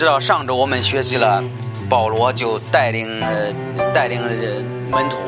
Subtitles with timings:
[0.00, 1.44] 知道上周我们学习了，
[1.86, 3.52] 保罗就带领呃
[3.92, 4.18] 带领
[4.90, 5.18] 门徒，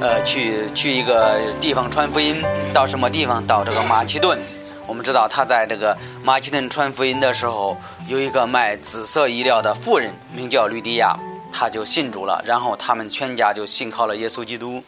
[0.00, 2.42] 呃去去一个地方传福音，
[2.72, 3.46] 到什么地方？
[3.46, 4.40] 到这个马其顿。
[4.86, 5.94] 我们知道他在这个
[6.24, 7.76] 马其顿传福音的时候，
[8.08, 11.14] 有一个卖紫色衣料的妇人，名叫吕迪亚，
[11.52, 14.82] 他就信主了，然后他们全家就信靠了耶稣基督。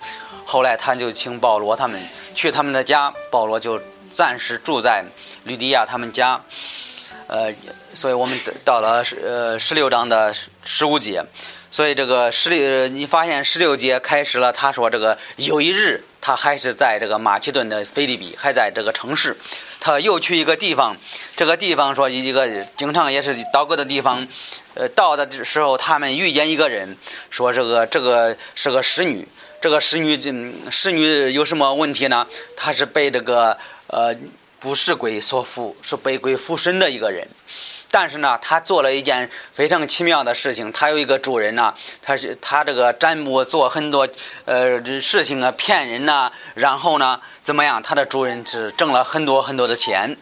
[0.47, 2.03] 后来他就请保罗他们
[2.35, 5.05] 去他们的家，保罗就暂时住在
[5.45, 6.41] 吕迪亚他们家。
[7.33, 7.51] 呃，
[7.95, 11.25] 所以我们到了呃十六章的十五节，
[11.71, 19.35] 所以这个十六，你发现十六节开始了，他说这个有一日，他还是在这个马其顿的菲利比，还在这个城市，
[19.81, 20.95] 他又去一个地方，
[21.35, 22.47] 这个地方说一个
[22.77, 24.29] 经常也是祷告的地方，
[24.75, 26.99] 呃，到的时候他们遇见一个人，
[27.31, 29.27] 说这个这个是个使女，
[29.59, 30.31] 这个使女这
[30.71, 32.27] 使女有什么问题呢？
[32.55, 34.15] 她是被这个呃。
[34.63, 37.27] 不是鬼所附，是被鬼附身的一个人。
[37.91, 40.71] 但是呢，他做了一件非常奇妙的事情。
[40.71, 44.09] 他有一个主人呢，他是他这个占卜做很多
[44.45, 46.31] 呃事情啊，骗人呐。
[46.55, 47.83] 然后呢，怎么样？
[47.83, 50.17] 他的主人是挣了很多很多的钱，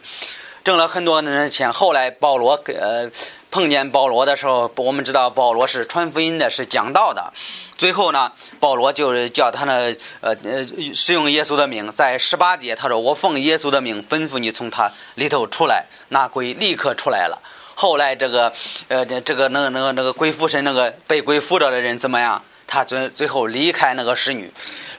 [0.63, 1.71] 挣了很多的钱。
[1.71, 3.09] 后来保罗给呃。
[3.51, 7.31] 碰见保罗的时候，我们知道保罗是传福音的，是讲道的。
[7.77, 17.41] 最后呢，保罗就是叫他呢，呃呃，使用耶稣的名，在十八节他说：“我奉耶稣的名吩咐你从他里头出来。”那鬼立刻出来了。
[17.75, 18.53] 后来这个，
[18.87, 22.41] 呃，这个那个那个那个鬼附身那个被鬼附着的人怎么样？
[22.67, 24.49] 他最最后离开那个侍女，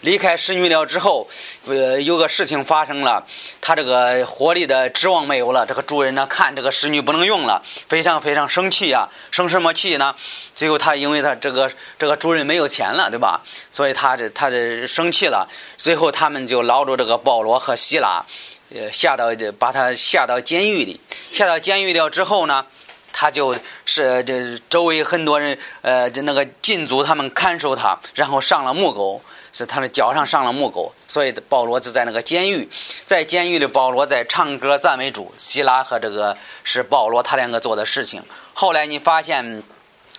[0.02, 1.28] 离开使女了之后，
[1.66, 3.24] 呃，有个事情发生了，
[3.60, 5.64] 他这个活力的指望没有了。
[5.64, 10.14] 这个主人呢，看这个使女不能用了，非常非常生气呀，生什么气呢？
[10.54, 13.40] 最后他因为他这个这个主人没有钱了，对吧？
[13.70, 15.48] 所以他这他这生气了。
[15.76, 18.24] 最后他们就捞着这个保罗和希拉，
[18.74, 19.26] 呃，下到
[19.56, 22.66] 把他下到监狱里，下到监狱了之后呢？
[23.14, 23.54] 他就
[23.84, 32.68] 是这周围很多人，呃，就那个禁足，他们看守他，然后上了木狗，是他的脚上上了木狗，所以保罗就在那个监狱，
[33.06, 38.22] 在监狱里，保罗在唱歌赞美主，希拉和这个是保罗他两个做的事情。
[38.54, 39.62] 后来你发现，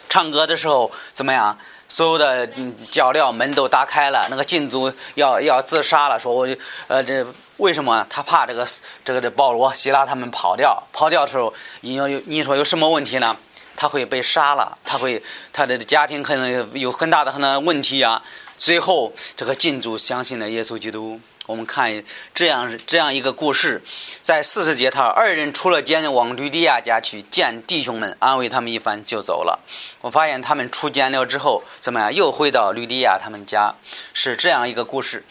[0.08, 1.58] 唱歌的时候怎么样？
[1.90, 2.48] 所有的
[2.90, 6.48] 脚镣门都打开了，那个禁足要要自杀了，说我
[6.88, 7.26] 呃这。
[7.58, 8.68] 为什么他怕这个
[9.06, 10.82] 这个的保罗、希拉他们跑掉？
[10.92, 13.38] 跑掉的时候，你要你说有什么问题呢？
[13.76, 15.22] 他会被杀了，他会
[15.54, 18.22] 他的家庭可能有很大的很大的问题啊。
[18.64, 21.20] 最后，这个禁主相信了耶稣基督。
[21.48, 22.02] 我们看
[22.34, 23.84] 这样这样一个故事，
[24.22, 29.60] 在四十节，他二人出了监，往吕迪亚家去见弟兄们，安慰他们一番就走了。
[30.00, 32.14] 我发现他们出监了之后，怎么样？
[32.14, 33.76] 又回到吕迪亚他们家，
[34.14, 35.26] 是这样一个故事。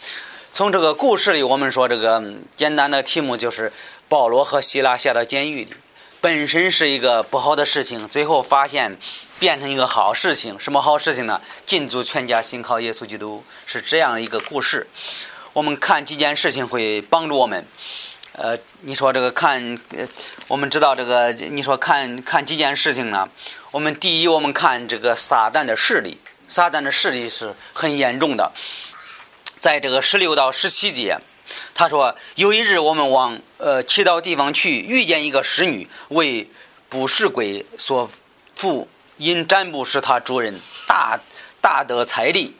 [0.51, 2.23] 从这个故事里，我们说这个
[2.55, 3.73] 简单的题目就是
[4.07, 5.73] 保罗和希拉下到监狱里，
[6.21, 8.95] 本身是一个不好的事情，最后发现
[9.43, 10.57] 变成一个好事情。
[10.57, 11.41] 什么好事情呢？
[11.65, 14.87] 禁足全家信靠耶稣基督，是这样一个故事。
[15.51, 17.65] 我们看几件事情会帮助我们。
[18.31, 19.77] 呃，你说这个看，
[20.47, 23.27] 我们知道这个，你说看看几件事情呢？
[23.71, 26.17] 我们第一，我们看这个撒旦的势力，
[26.47, 28.49] 撒旦的势力是很严重的。
[29.59, 31.17] 在这个十六到十七节，
[31.75, 36.49] 他说：“有一日，我们往呃祈祷地方去，遇见一个使女为
[36.87, 38.09] 不是鬼所
[38.55, 38.87] 附，
[39.23, 41.19] 因占卜是他主人大
[41.61, 42.55] 大得财力。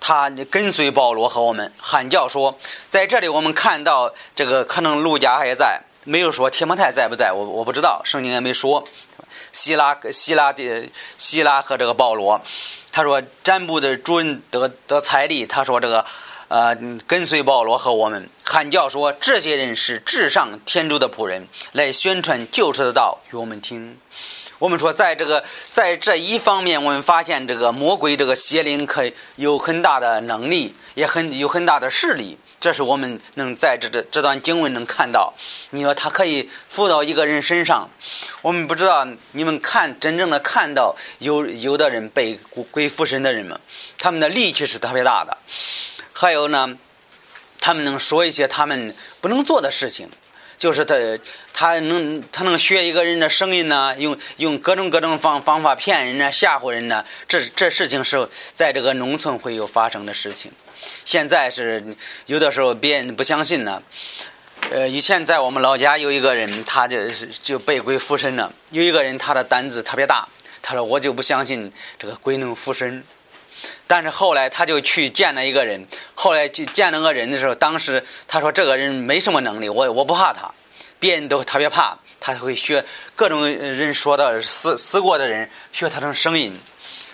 [0.00, 8.86] 他跟随保罗和我们喊叫说，在这里我们看到这个可能路加还在，没有说铁摩太在不在，我我不知道，圣经也没说。
[9.50, 10.88] 希拉希拉的
[11.18, 12.40] 希拉和这个保罗，
[12.92, 16.04] 他说占卜的主人得得财力，他说这个。”
[16.48, 16.74] 呃，
[17.06, 23.98] 跟随保罗和我们喊叫说，这些人是至上天主的仆人，来宣传救赎的道与我们听。
[24.58, 32.36] 我们说，在这个在这一方面，我们发现这个魔鬼这个邪灵可有很大的能力，也很有很大的势力。
[32.60, 35.32] 这是我们能在这这这段经文能看到。
[35.70, 37.88] 你说他可以附到一个人身上，
[38.42, 42.36] 我们不知道你们看真正的看到有有的人被
[42.72, 43.60] 鬼附身的人们，
[43.96, 45.38] 他们的力气是特别大的。
[46.12, 46.76] 还有呢，
[47.60, 50.10] 他们能说一些他们不能做的事情，
[50.58, 50.94] 就是他
[51.54, 57.04] 他能他能学一个人的声音呢，用用各种各种方方法骗人呢，吓唬人呢。
[57.26, 60.50] 这这事情是在这个农村会有发生的事情。
[61.04, 61.96] 现在是
[62.26, 63.82] 有的时候别人不相信呢。
[64.70, 68.52] 呃，以前在我们老家有一个人，他就是就被鬼附身了。
[68.70, 70.28] 有一个人他的胆子特别大，
[70.60, 73.04] 他说我就不相信这个鬼能附身。
[73.86, 80.50] 但是后来他就去见了一个人，后来去见那个人的时候，当时他说这个人没什么能力，我我不怕他，
[80.98, 82.84] 别人都特别怕，他会学
[83.16, 86.58] 各种人说的死死过的人学他的声音。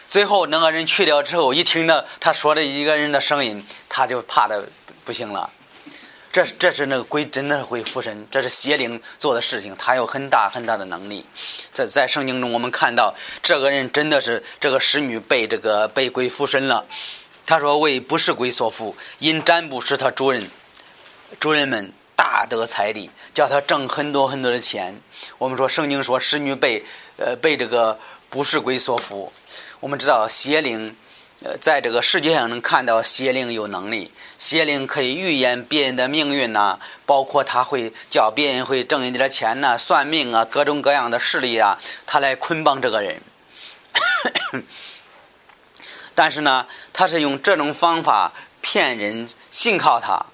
[0.09, 4.65] 最后那个人去掉之后，一听到他说的一个人的声音，他就怕的
[5.05, 5.51] 不行了。
[6.35, 11.25] 这这是那个鬼真的会附身，这是邪灵做的事情，他有很大很大的能力。
[11.73, 16.87] 在在圣经中，我们看到这个人真的是这个使女被这个被鬼附身了。
[17.47, 20.51] 他说为不是鬼所附，因占卜使他主人
[21.39, 25.01] 主人们大得财力，叫他挣很多很多的钱。
[25.39, 26.85] 我们说圣经说使女被
[27.17, 27.97] 呃被这个
[28.29, 29.33] 不是鬼所附。
[29.79, 30.97] 我们知道邪灵，
[31.45, 34.11] 呃，在这个世界上能看到邪灵有能力，
[34.45, 43.23] 邪灵可以预言别人的命运呐，包括他会叫别人会挣一点钱呐，算命啊，各种各样的势力啊，他来捆绑这个人。
[46.15, 50.27] 但是呢，他是用这种方法骗人信靠他。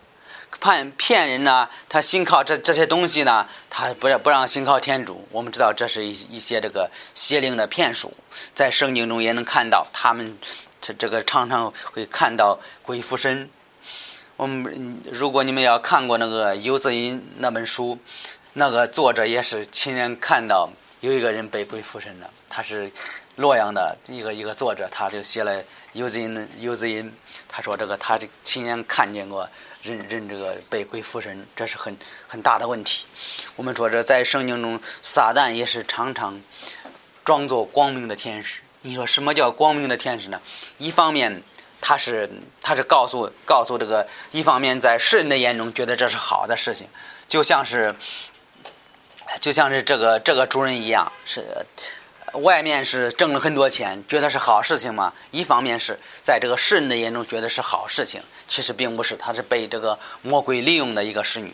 [0.60, 1.68] 骗骗人呢？
[1.88, 3.46] 他信靠这这些东西呢？
[3.70, 5.24] 他不让不让信靠天主。
[5.30, 8.12] 我们知道这是一一些这个邪灵的骗术，
[8.56, 10.36] 在圣经中也能看到，他们
[10.80, 13.48] 这这个常常会看到鬼附身。
[14.40, 17.98] 我们如果你们要看过那个《游子吟》那本书，
[18.54, 20.70] 那个作者也是亲眼看到
[21.00, 22.30] 有一个人被鬼附身了。
[22.48, 22.90] 他是
[23.36, 27.12] 洛阳的一个一个作者，他就写了《游子吟》游子吟。
[27.50, 29.46] 他说这个他亲眼看见过。
[29.82, 31.94] 人人这个被鬼附身，这是很
[32.26, 33.06] 很大的问题。
[33.56, 36.40] 我们说这在圣经中，撒旦也是常常
[37.26, 38.60] 装作光明的天使。
[38.80, 40.40] 你说什么叫光明的天使呢？
[40.78, 41.42] 一方面
[41.80, 42.30] 他是
[42.60, 46.86] 他是告诉告诉这个，一方面在世人的眼中觉得这是好的事情，
[47.28, 47.94] 就像是
[49.40, 51.44] 就像是这个这个主人一样是。
[52.34, 55.12] 外面是挣了很多钱，觉得是好事情嘛？
[55.32, 61.52] 一方面是在这个世人的眼中觉得是好事情，其实并不是，他是被这个魔鬼利用的一个侍女。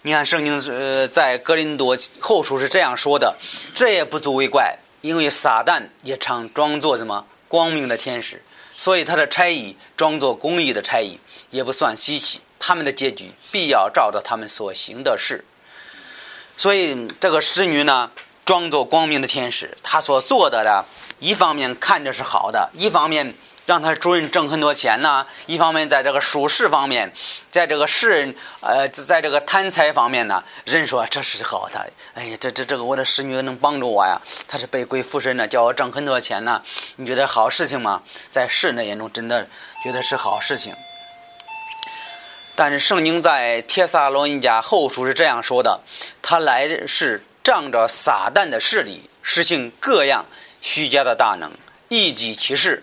[0.00, 3.36] 你看圣经呃，在格林多后书是这样说的：
[3.74, 8.42] 这也不足为怪，因为撒旦也常装作什么光明的天使，
[8.74, 11.18] 所以他的差役装作公益的差役，
[11.50, 12.40] 也不算稀奇。
[12.58, 15.44] 他们的结局必要照着他们所行的事。
[16.56, 18.10] 所以这个侍女呢？
[18.44, 20.84] 装作光明的天使，她所做的呢，
[21.18, 23.32] 一方面看着是好的，一方面
[23.66, 27.12] 让他主人挣很多钱呢，一方面在这个属世方面，
[27.50, 36.62] 在这个世人呃，在这个贪财方面呢，人说这是好的，哎呀，这这这个我的使女能帮助我呀，他是被鬼附身呢，叫我挣很多钱呢，
[36.96, 38.02] 你觉得好事情吗？
[38.30, 39.46] 在世人的眼中，真的
[39.82, 40.74] 觉得是好事情。
[42.54, 45.80] 但是圣经在帖撒罗尼迦后书是这样说的，
[46.22, 47.24] 他来是。
[47.44, 50.24] 仗着撒旦的势力，实行各样
[50.62, 51.52] 虚假的大能，
[51.90, 52.82] 一己其事。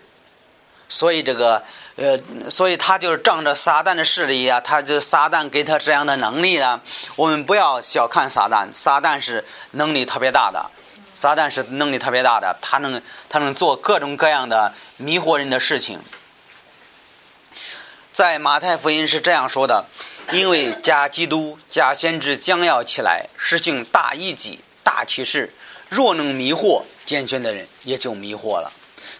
[0.91, 1.63] 所以这个，
[1.95, 6.81] 呃，所以他就是仗着撒旦的势力啊，他就撒旦给他这样的能力呢。
[7.15, 10.69] 我们不要小看撒旦，撒旦是能力特别大的，
[11.13, 16.01] 撒旦是能力特别大的，他能他能做各种各样的迷惑人的事情。
[18.11, 19.85] 在马太福音是这样说的。
[20.31, 25.51] 因为假基督、假先知将要起来，实行大异己、大启示，
[25.89, 28.71] 若能迷惑健全的人，也就迷惑了。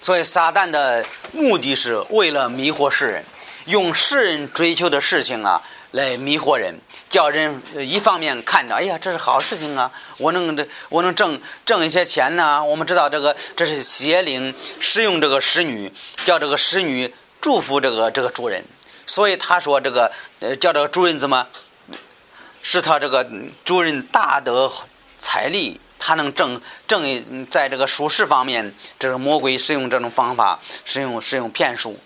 [0.02, 3.24] 所以撒旦的目的是为了迷惑世人，
[3.66, 5.62] 用世人追求的事情啊
[5.92, 12.64] 来迷惑人，叫人一方面看着，哎呀，这是好事情啊，我能这我能挣挣一些钱呢。
[12.66, 15.92] 我们知道这个这是邪灵使用这个使女，
[16.26, 18.66] 叫这个使女祝福这个这个主人。
[19.06, 21.46] 所以他说这个，呃，叫这个主人怎么，
[22.64, 23.30] 使他这个
[23.64, 24.72] 主人大得
[25.18, 31.98] 财力，他能挣挣，在这个术士方面，这个魔鬼使用这种方法，使用使用骗术。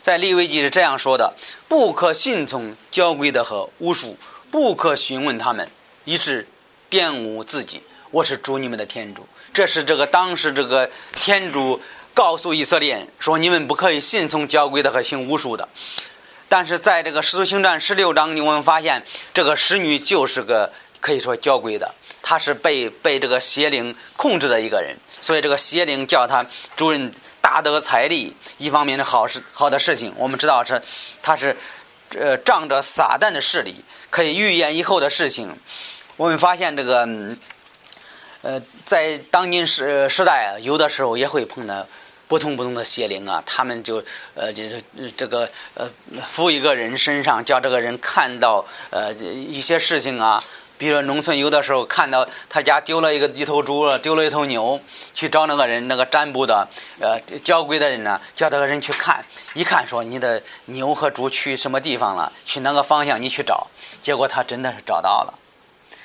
[0.00, 1.34] 在利未记是这样说的：
[1.68, 4.16] 不可信从交规的和巫术，
[4.50, 5.70] 不可询问他们，
[6.04, 6.48] 以致
[6.90, 7.82] 玷污自己。
[8.10, 9.28] 我是主你们的天主。
[9.52, 11.80] 这是这个当时这个天主。
[12.16, 15.68] 告诉以色列人说：“你们不可以信从交规的和行巫术的。”
[16.48, 21.92] 但是在这个《使徒行传》十六章，我们发现这个使女就是个可以说交规的，
[22.26, 24.96] 他是被被这个邪灵控制的一个人。
[25.20, 27.12] 所以这个邪灵叫他主人
[27.42, 30.14] 大得财力，一方面是好事好的事情。
[30.16, 30.80] 我们知道是
[31.22, 31.54] 他是
[32.16, 35.54] 呃仗着撒旦的势力，可以预言以后的事情。
[36.16, 37.06] 我们发现这个
[38.40, 41.86] 呃在当今时时代，有的时候也会碰到。
[42.26, 44.02] 不同不同的邪灵啊，他们就
[44.34, 44.82] 呃，就是
[45.14, 45.88] 这个呃，
[46.26, 50.42] 附一个人身上，叫这个人看到呃一些事情啊。
[50.84, 54.78] 比如说农村有的时候看到他家丢了一个一头猪，丢了一头牛，
[55.14, 56.68] 去找那个人，那个占卜的
[57.00, 59.24] 呃交鬼的人呢，叫这个人去看，
[59.54, 63.66] 一看说你的牛和猪去什么地方了，去哪个方向你去找，
[64.02, 65.32] 结果他真的是找到了。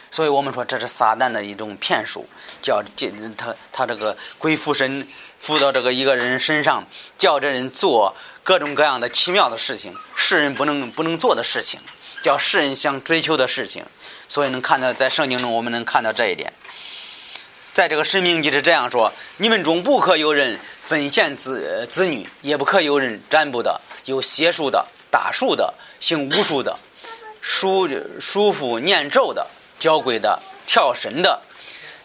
[0.09, 2.25] 所以我们说这是撒旦的一种骗术，
[2.61, 5.05] 叫这他他这个鬼附身
[5.37, 11.81] 附到这个一个人身上，叫这人做各种各样的奇妙的事情，世人不能不能做的事情，
[12.23, 13.83] 叫世人想追求的事情。
[14.29, 16.53] 所以能看到在圣经中，我们能看到这一点。
[17.73, 26.79] 在这个神明记是这样说：你们中不可有人分献子子女，也不可有人占卜的，有邪术的、打术的、行巫术的、
[27.41, 27.89] 书
[28.21, 29.45] 书符念咒的。
[29.79, 31.39] 交鬼的、跳神的，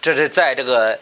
[0.00, 0.96] 这是在这个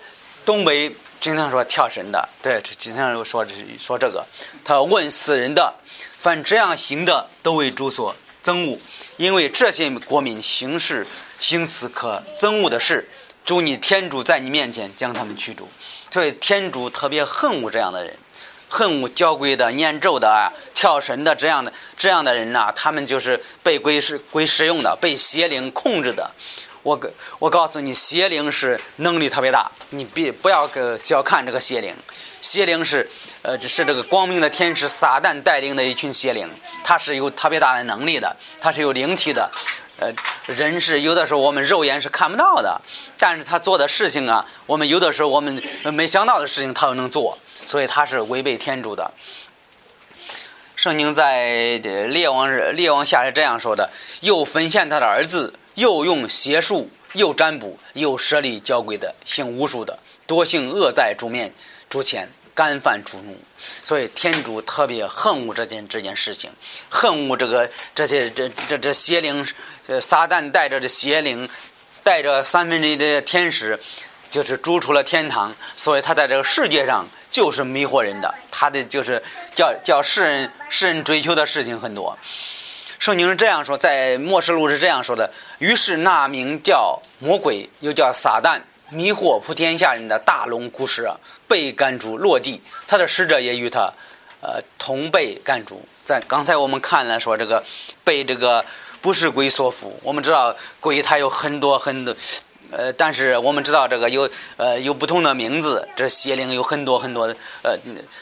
[0.46, 3.46] 东北经常说跳神的，对，经常说
[3.78, 4.24] 说这个。
[4.64, 5.74] 他问死人的，
[6.16, 8.78] 凡这样行的，都为主所憎恶，
[9.16, 11.06] 因为这些国民行事
[11.38, 13.08] 行此可憎恶的事，
[13.44, 15.68] 主你天主在你面前将他们驱逐。
[16.10, 18.16] 所以天主特别恨恶这样的人，
[18.68, 26.30] 恨恶交规的、念咒的、跳神的这样的这样的人呐，他们就是被归是归使用的，被邪灵控制的。
[26.82, 27.00] 我
[27.38, 31.94] 我告诉你，邪灵是能力特别大，你别不要个小看这个邪灵。
[32.40, 33.08] 邪灵是
[33.42, 36.50] 呃，是这个光明的天使撒旦带领的一群邪灵，
[36.82, 39.48] 他是有特别大的能力的，他是有灵体的。
[39.98, 40.12] 呃，
[40.46, 42.80] 人是有的时候我们肉眼是看不到的，
[43.16, 45.62] 但是他做的事情啊，我们有的时候我们
[45.92, 49.12] 没想到的事情他又能做，所以他是违背天主的。
[50.74, 53.88] 圣经在列王列王下是这样说的：
[54.22, 55.54] 又分献他的儿子。
[55.74, 61.52] 又用邪术，又占卜，又设立交鬼的，行巫术的，多行恶在主面、
[61.88, 63.36] 主前，干犯主怒。
[63.82, 66.50] 所以天主特别恨恶这件这件事情，
[66.88, 69.46] 恨恶这个这些这这这邪灵，
[70.00, 71.48] 撒旦带着这邪灵，
[72.02, 73.78] 带着三分之一的天使，
[74.30, 75.54] 就是逐出了天堂。
[75.76, 79.22] 所以他在这个世界上就是迷惑人的，他的就是
[79.54, 82.18] 叫叫世人世人追求的事情很多。
[83.02, 85.28] 圣经是这样说，在末世录是这样说的。
[85.58, 91.18] 于是那名叫魔鬼，又叫撒旦，迷惑普天下人的大龙古蛇，
[91.48, 93.92] 被赶逐落地，他的使者也与他，
[94.40, 95.84] 呃，同被赶逐。
[96.04, 97.64] 在刚才我们看了说这个
[98.04, 98.64] 被这个
[99.00, 99.90] 不是鬼所缚。
[100.04, 102.14] 我们知道鬼它有很多很多，
[102.70, 105.88] 呃，但是我们知道这个有呃有不同的名字。
[105.96, 107.24] 这邪灵有很多很多，
[107.64, 107.76] 呃，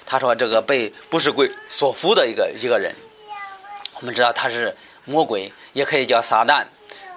[0.06, 2.96] 他说这个被不是鬼所缚的一个一个人。
[4.00, 6.64] 我们知道他是魔鬼，也可以叫撒旦，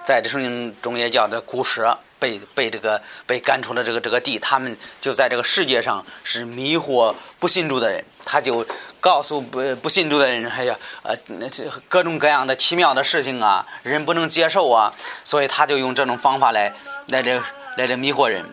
[0.02, 8.66] 在这圣经中也叫这古蛇，被被这个被赶出了这个这个地，他们就在这个世界上是迷惑不信主的人，他就
[9.00, 11.16] 告诉不不信主的人，哎呀，呃，
[11.50, 14.92] 这各种各样的奇妙的事情啊，人不能接受啊，
[15.24, 16.74] 所以他就用这种方法来
[17.08, 17.42] 来这
[17.76, 18.44] 来这迷惑人。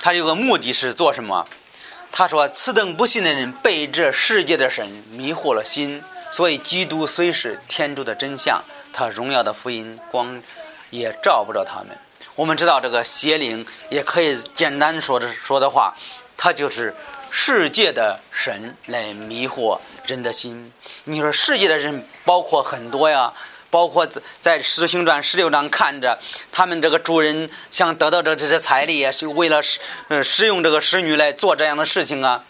[0.00, 1.46] 他有个目的是做什么？
[2.10, 6.02] 他说：“此等不信的人被这世界的神迷惑了心。”
[6.32, 10.42] 所以，基督虽是天主的真相，他荣耀的福音光
[10.88, 11.96] 也照不着他们。
[12.34, 15.94] 我们知道，这个邪灵也可以简单说的说的话，
[16.38, 16.94] 他就是
[17.30, 20.72] 世界的神来迷惑人的心。
[21.04, 23.30] 你说世界的人包括很多呀，
[23.68, 26.18] 包括在在《使徒行传》十六章看着
[26.50, 32.42] 他们这个主人想得到这这些财力，也是为了使呃使用这个使女来做这样的事情啊。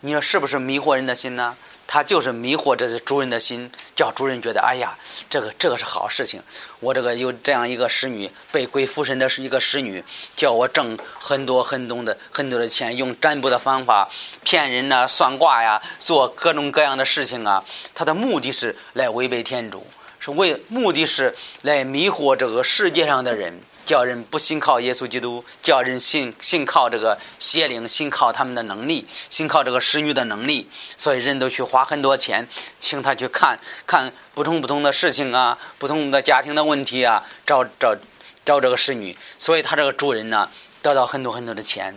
[0.00, 1.54] 你说是不是迷惑人的心呢？
[1.86, 4.96] 他就是迷惑这主人的心，叫主人觉得，哎呀，
[5.30, 6.42] 这个这个是好事情。
[6.80, 10.02] 我这个有这样一个使女，被鬼附身的是一个使女，
[10.36, 14.08] 叫我挣很多很多的很多的钱，用占卜的方法
[14.42, 17.64] 骗人呐，算卦呀，做各种各样的事情啊。
[17.94, 19.86] 他的目的是来违背天主，
[20.18, 23.60] 是为目的是来迷惑这个世界上的人。
[23.86, 32.48] 叫人不信靠耶稣基督，叫人信信靠这个邪灵，信靠他们的能力，信靠这个使女的能力，所以人都去花很多钱，
[32.80, 37.96] 请他去看看不同不同的事情啊，不同的家庭的问题啊，找找
[38.44, 40.50] 找这个侍女，所以他这个主人呢，
[40.82, 41.96] 得到很多很多的钱，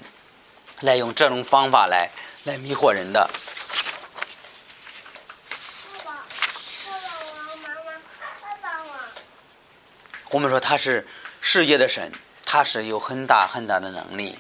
[0.82, 2.12] 来用这种方法来
[2.44, 3.28] 来迷惑人的。
[10.30, 11.08] 我们说他是。
[11.52, 12.12] 世界的神，
[12.46, 14.36] 他是有很大很大的能力。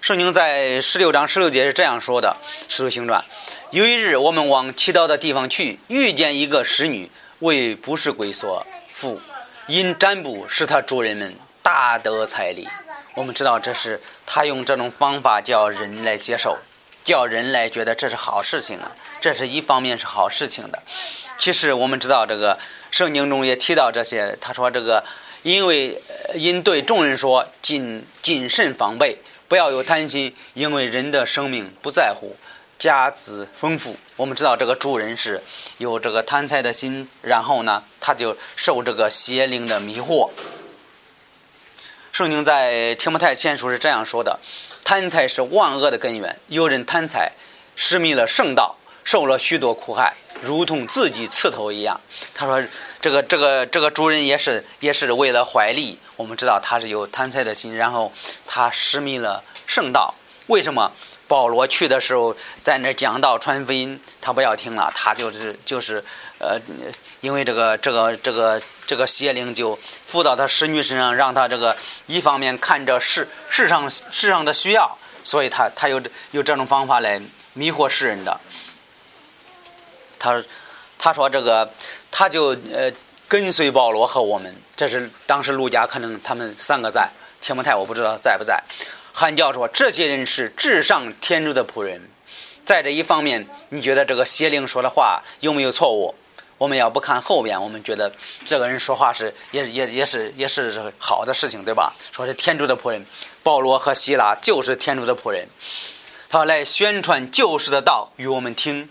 [0.00, 2.36] 圣经在十六章十六节是这样说的：
[2.68, 3.24] 《使徒行传》，
[3.70, 9.20] 有一日，我们往祈祷的地方去，遇见一个使女为不是鬼所缚，
[9.68, 12.66] 因占卜使他主人们大得彩礼。
[13.14, 16.58] 我们知道，这是他用这种方法叫人来接受，
[17.04, 18.90] 叫人来觉得这是好事情啊。
[19.20, 20.82] 这是一方面是好事情的。
[21.38, 22.58] 其实我们知道这个。
[22.92, 25.02] 圣经中也提到这些，他说：“这个，
[25.42, 26.00] 因为
[26.34, 29.16] 因对众人说，谨谨慎防备，
[29.48, 32.36] 不要有贪心，因为人的生命不在乎
[32.78, 33.96] 家资丰富。
[34.16, 35.42] 我们知道这个主人是
[35.78, 40.28] 有这个贪财的心，然后呢，他就受这个邪灵的迷惑。
[42.12, 44.38] 圣经在提摩太前书是这样说的
[44.84, 47.32] ：“贪财是万恶的根源，有人贪财，
[47.74, 52.00] 失迷了圣道，受了许多苦害，如同自己刺头一样。”
[52.34, 52.62] 他说
[53.00, 55.98] ：“这个这个这个主人也是也是为了怀利。
[56.16, 58.12] 我们知道他是有贪财的心，然后
[58.46, 60.14] 他失迷了圣道。
[60.46, 60.92] 为什么？”
[61.28, 66.04] 保罗去的时候，在那讲道传福音，他不要听了，他就是就是，
[66.38, 66.60] 呃，
[67.22, 71.74] 因为这个这个这个这个邪灵就附到他使女身上，让他这个
[72.06, 77.18] 一方面看着世世上世上的需要，所以他他有有这种方法来
[77.54, 78.38] 迷惑世人的。
[80.22, 80.44] 他说
[80.96, 81.68] 他说这个
[82.12, 82.92] 他就呃
[83.26, 87.10] 跟随保罗和我们，这是当时陆家可能他们三个在，
[87.40, 88.62] 天摩太我不知道在不在。
[89.12, 92.08] 韩教说：“这些人是至上天主的仆人。
[92.64, 96.14] 在这一方面，你觉得这个邪灵说的话有没有错误？
[96.56, 98.12] 我们要不看后边，我们觉得
[98.44, 101.92] 这个人说话是也也也是也是好的事情，对吧？
[102.12, 103.04] 说是天主的仆人，
[103.42, 105.48] 保罗和希拉就是天主的仆人，
[106.28, 108.88] 他来宣传救世的道与我们听。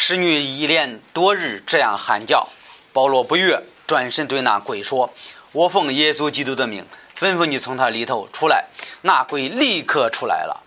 [0.00, 2.48] 使女一连多日这样喊叫，
[2.92, 5.12] 保罗不悦，转身对那鬼说
[5.50, 6.86] ：‘我奉耶稣基督的名。’”
[7.18, 8.66] 吩咐你从他里头出来，
[9.02, 10.62] 那鬼立刻出来了。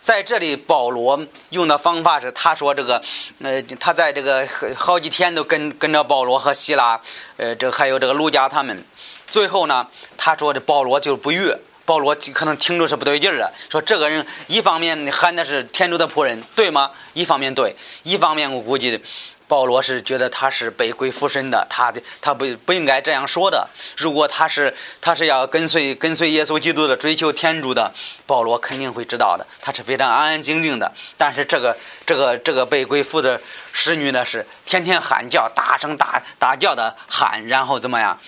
[0.00, 3.02] 在这里，保罗用的方法是，他说这个，
[3.42, 6.98] 呃，他在这个好几天都跟跟着保罗和希拉，
[7.36, 8.82] 呃，这还有这个卢加他们。
[9.26, 9.86] 最后呢，
[10.16, 16.90] 他说这保罗就不悦，保罗可能听着是不对劲儿了，说这个人一方面喊的是天主的仆人，对吗？
[17.12, 19.02] 一方面对，一方面我估计。
[19.48, 23.68] 保罗是觉得他是被鬼附身的，他的他不不应该这样说的。
[23.98, 27.92] 如果他是他是要跟随跟随耶稣基督的追求天主的，
[28.24, 29.46] 保罗肯定会知道的。
[29.60, 30.90] 他是非常安安静静的。
[31.18, 33.38] 但是这个这个这个被鬼附的
[33.74, 38.18] 使女呢，是天天喊叫，大声大大叫的喊，然后怎么样？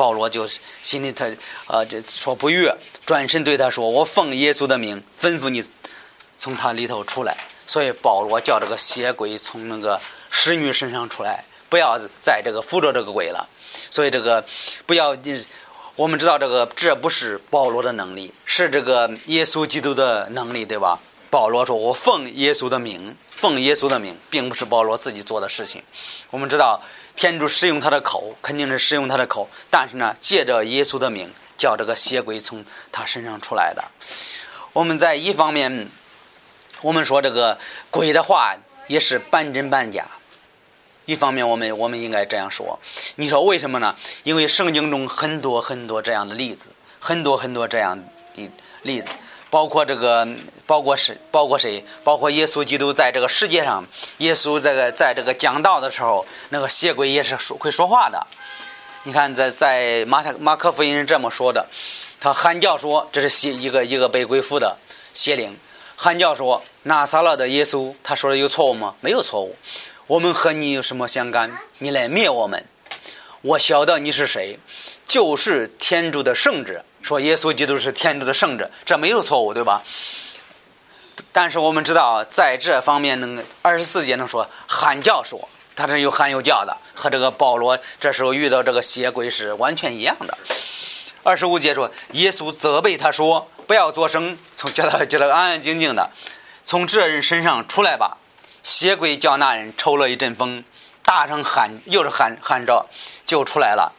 [0.00, 1.30] 保罗就是心里他
[1.66, 5.62] 呃就说不悦，转身对他说：“我奉耶稣的名吩咐你
[6.36, 7.36] 从他里头出来。”
[7.66, 10.00] 所以保罗叫这个邪鬼从那个。
[10.32, 13.48] 使女身上出来，不要再这个扶着这个鬼了。
[13.90, 14.44] 所以这个
[14.86, 15.16] 不要，
[15.96, 21.00] 我们知道这个这不是保罗的能力，是这个耶稣基督的能力，对吧？
[21.30, 25.82] 保罗说：“我奉耶稣的名，奉耶稣的名，并不是保罗自己做的事情。”
[26.30, 26.80] 我们知道
[27.20, 33.84] 天主使用他的口，肯定是使用他的口，但是呢，借着耶稣的名，叫这个邪鬼从他身上出来的。
[34.72, 35.90] 我们在一方面，
[36.80, 37.58] 我们说这个
[37.90, 38.56] 鬼的话
[38.86, 40.06] 也是半真半假。
[41.04, 42.80] 一方面，我们我们应该这样说，
[43.16, 43.94] 你说为什么呢？
[44.22, 49.08] 因为圣经中很多很多这样的例子，很多很多这样的例子，
[49.50, 50.26] 包括这个，
[50.64, 51.18] 包括谁？
[51.30, 51.84] 包括谁？
[52.04, 53.84] 包括耶稣基督在这个世界上，
[54.18, 58.26] 耶稣这个在这个讲道的时候，那个邪鬼也是说会说话的。
[59.02, 61.66] 你看，在在马太马可福音是这么说的，
[62.20, 64.76] 他喊叫说这是邪一个一个被鬼附的
[65.12, 65.56] 邪灵，
[65.96, 68.94] 喊叫说拿撒勒的耶稣，他说的有错误吗？
[69.00, 69.56] 没有错误。
[70.06, 71.58] 我们和你有什么相干？
[71.78, 72.64] 你来灭我们！
[73.42, 74.58] 我晓得你是谁，
[75.06, 76.84] 就是天主的圣者。
[77.02, 79.82] 说耶稣基督是天主的圣者，这没有错误，对吧？
[81.32, 90.36] 但是我们知道，在这方面能二十四节能说喊叫说，他是有喊有叫的，和这个保罗这时候遇到这个邪鬼是完全一样的。
[91.22, 96.10] 二十五节说，耶稣责备他说：“不要作声，从叫他叫他安安静静的，
[96.64, 98.16] 从这人身上出来吧。”
[98.62, 100.64] 邪鬼叫那人抽了一阵风，
[101.02, 102.86] 大声喊，又是喊喊着，
[103.24, 103.92] 就出来了。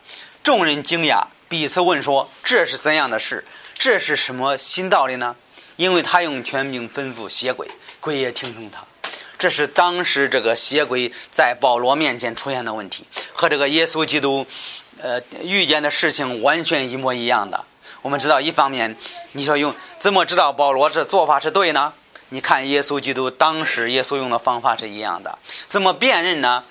[0.43, 3.43] 众人惊讶，彼此问说：“这是怎样的事？
[3.77, 5.35] 这是什么新道理呢？”
[5.75, 7.67] 因为他用权柄吩咐邪鬼，
[7.99, 8.81] 鬼也听从他。
[9.37, 14.47] 这是当时这个邪鬼在保罗面前出现的问题，和这个耶稣基督，
[15.01, 17.65] 呃，遇见的事情完全一模一样的。
[18.01, 18.95] 我们知道，一方面，
[19.33, 21.91] 你说用怎么知道保罗这做法是对呢？
[22.29, 25.37] 你看，耶稣基督当时耶稣用的方法是一样的，
[25.67, 26.63] 怎么辨认呢？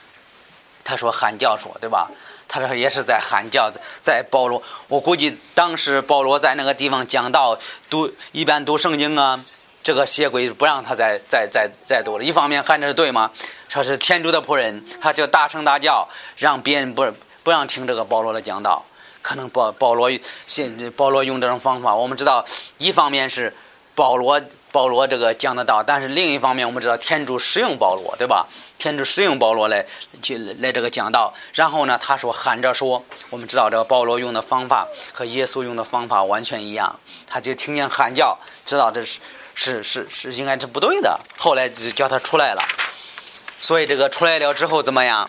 [0.83, 2.11] 他说喊叫说，对吧？
[2.53, 3.71] 他说也是在喊叫，
[4.03, 4.61] 在保罗。
[4.89, 7.57] 我估计当时保罗在那个地方讲道，
[7.89, 9.45] 读一般读圣经啊，
[9.85, 12.25] 这个邪鬼不让他再再再再读了。
[12.25, 13.31] 一方面喊着是对吗？
[13.69, 17.07] 说是天主的仆人，他就大声大叫，让别人不
[17.45, 18.85] 不让听这个保罗的讲道。
[19.23, 20.11] 可能保保罗
[20.47, 22.45] 现保罗用这种方法，我们知道，
[22.79, 23.55] 一方面是
[23.95, 24.41] 保罗。
[24.73, 28.47] 保罗这个讲的道，但是另一方面，我们知道天主使用保罗，对吧？
[28.79, 29.85] 天主使用保罗来
[30.23, 31.35] 去来这个讲道。
[31.53, 36.99] 然后呢，他说喊着说，我们知道这个保罗用的方法和耶稣用的方法完全一样。
[37.27, 39.21] 他就听见喊叫，知道这是
[39.55, 41.19] 是是是应该是不对的。
[41.39, 42.63] 后来就叫他出来了。
[43.61, 45.29] 所以这个出来了之后怎么样？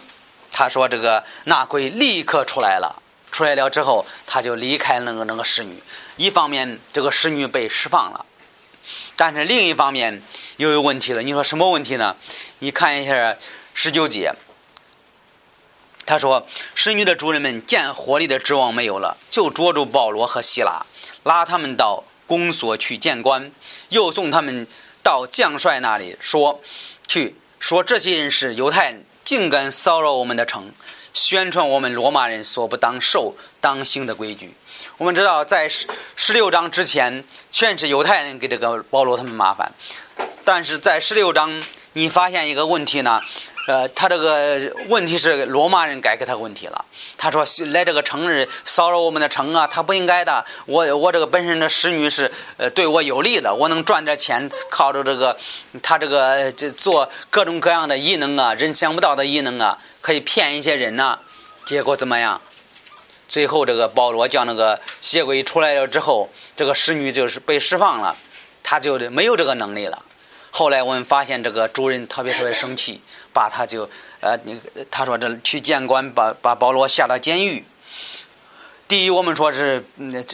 [0.51, 2.95] 他说这个那鬼立刻出来了。
[3.31, 5.81] 出来了之后，他就离开那个那个侍女。
[6.17, 8.25] 一方面，这个侍女被释放了，
[9.15, 10.21] 但是另一方面
[10.57, 11.21] 又有问题了。
[11.21, 12.15] 你说什么问题呢？
[12.59, 13.37] 你看一下
[13.73, 14.33] 十九节，
[16.05, 20.85] 他说：“使女的主人们见火力的指望没有了，就捉住保罗和希拉，
[21.23, 23.51] 拉他们到公所去见官，
[23.89, 24.67] 又送他们
[25.03, 26.61] 到将帅那里，说
[27.07, 30.71] 去说这些人是犹太人，竟敢骚扰我们的城。”
[31.13, 34.53] 宣传我们罗马人所不当受当行的规矩。
[35.01, 39.71] 我们知道，在十十六章之前，全是犹太人给这个保罗他们麻烦，
[40.45, 41.59] 但是在十六章，
[41.93, 43.19] 你发现一个问题呢？
[43.67, 46.85] 呃，他这个问题是罗马人该给他问题了。
[47.17, 50.45] 他说来这个城市骚扰我们的城啊，他不应该的。
[50.67, 55.35] 我我这个本身的使女是呃对我有利的，我能赚点钱，靠着这个
[55.81, 61.17] 他这个这做各种各样的异能啊，人想不到的异能啊，可以骗一些人呐。
[61.65, 62.39] 结果怎么样？
[63.31, 68.17] 最后这个保罗将那个邪鬼出来了之后，这个使女就是被释放了，
[68.61, 70.03] 他就没有这个能力了。
[70.51, 73.01] 后来我们发现这个主人特别特别生气。
[73.33, 73.89] 把他就
[74.19, 74.59] 呃，你
[74.91, 77.63] 他说这去见官，把把保罗下到监狱。
[78.89, 79.85] 第一，我们说是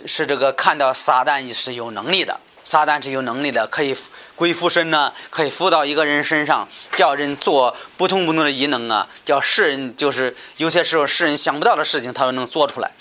[0.07, 3.95] 是这个看到撒旦是有能力的，撒旦是有能力的，可以
[4.36, 12.91] 鬼附身呢，可以附到一个人身上，叫人做不同不同的异能啊，叫世人就是有些时候世人想不到的事情，他都能做出来。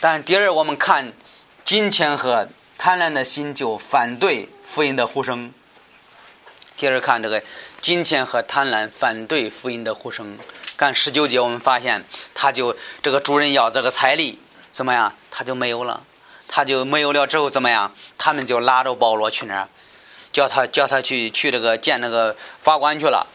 [0.00, 1.12] 但第二，我们看
[1.64, 5.52] 金钱和贪婪的心就反对福音的呼声。
[6.76, 7.40] 接着看这个
[7.80, 10.36] 金钱和贪婪反对福音的呼声。
[10.76, 14.40] 看十九节，我们发现他就这个主人要这个彩礼，
[14.72, 15.14] 怎么样？
[15.30, 16.02] 他就没有了，
[16.56, 17.92] 他就没有了之后怎么样？
[18.16, 19.68] 他们就拉着保罗去那儿，
[20.30, 23.26] 叫他叫他去去这个见那个法官去了。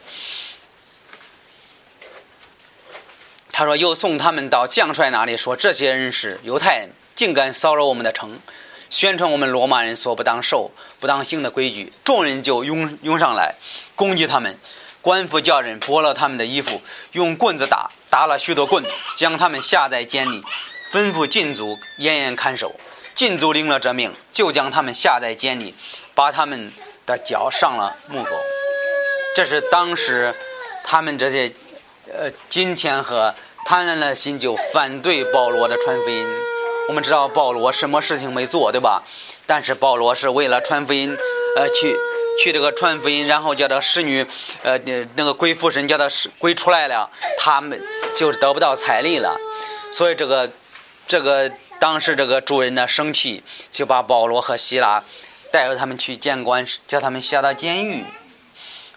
[3.52, 8.40] 他说又送他们到将帅那里，说这些人是犹太人，竟敢骚扰我们的城。
[8.88, 13.56] 宣传我们罗马人所不当受、不当行的规矩，众人就拥拥上来
[13.94, 14.58] 攻击他们。
[15.02, 16.80] 官府叫人剥了他们的衣服，
[17.12, 18.82] 用棍子打，打了许多棍，
[19.14, 20.42] 将他们下在监里，
[20.90, 22.74] 吩咐禁足严严看守。
[23.14, 25.74] 禁足领了这命，就将他们下在监里，
[26.14, 26.72] 把他们
[27.06, 28.30] 的脚上了木狗。
[29.34, 30.34] 这是当时
[30.84, 31.52] 他们这些
[32.12, 36.26] 呃金钱和贪婪的心就反对保罗的传福音。
[36.88, 39.02] 我们知道保罗什么事情没做，对吧？
[39.46, 41.16] 但是保罗是为了传福音，
[41.56, 41.96] 呃，去
[42.42, 44.26] 去这个传福音，然后叫他使女，
[44.64, 44.76] 呃，
[45.14, 47.80] 那个鬼附身叫他使鬼出来了，他们
[48.16, 49.38] 就是得不到彩礼了。
[49.92, 50.50] 所以这个
[51.06, 51.48] 这个
[51.80, 55.02] 当时这个主人呢生气，就把保罗和希拉
[55.50, 58.04] 带着他们去见官，叫他们下到监狱。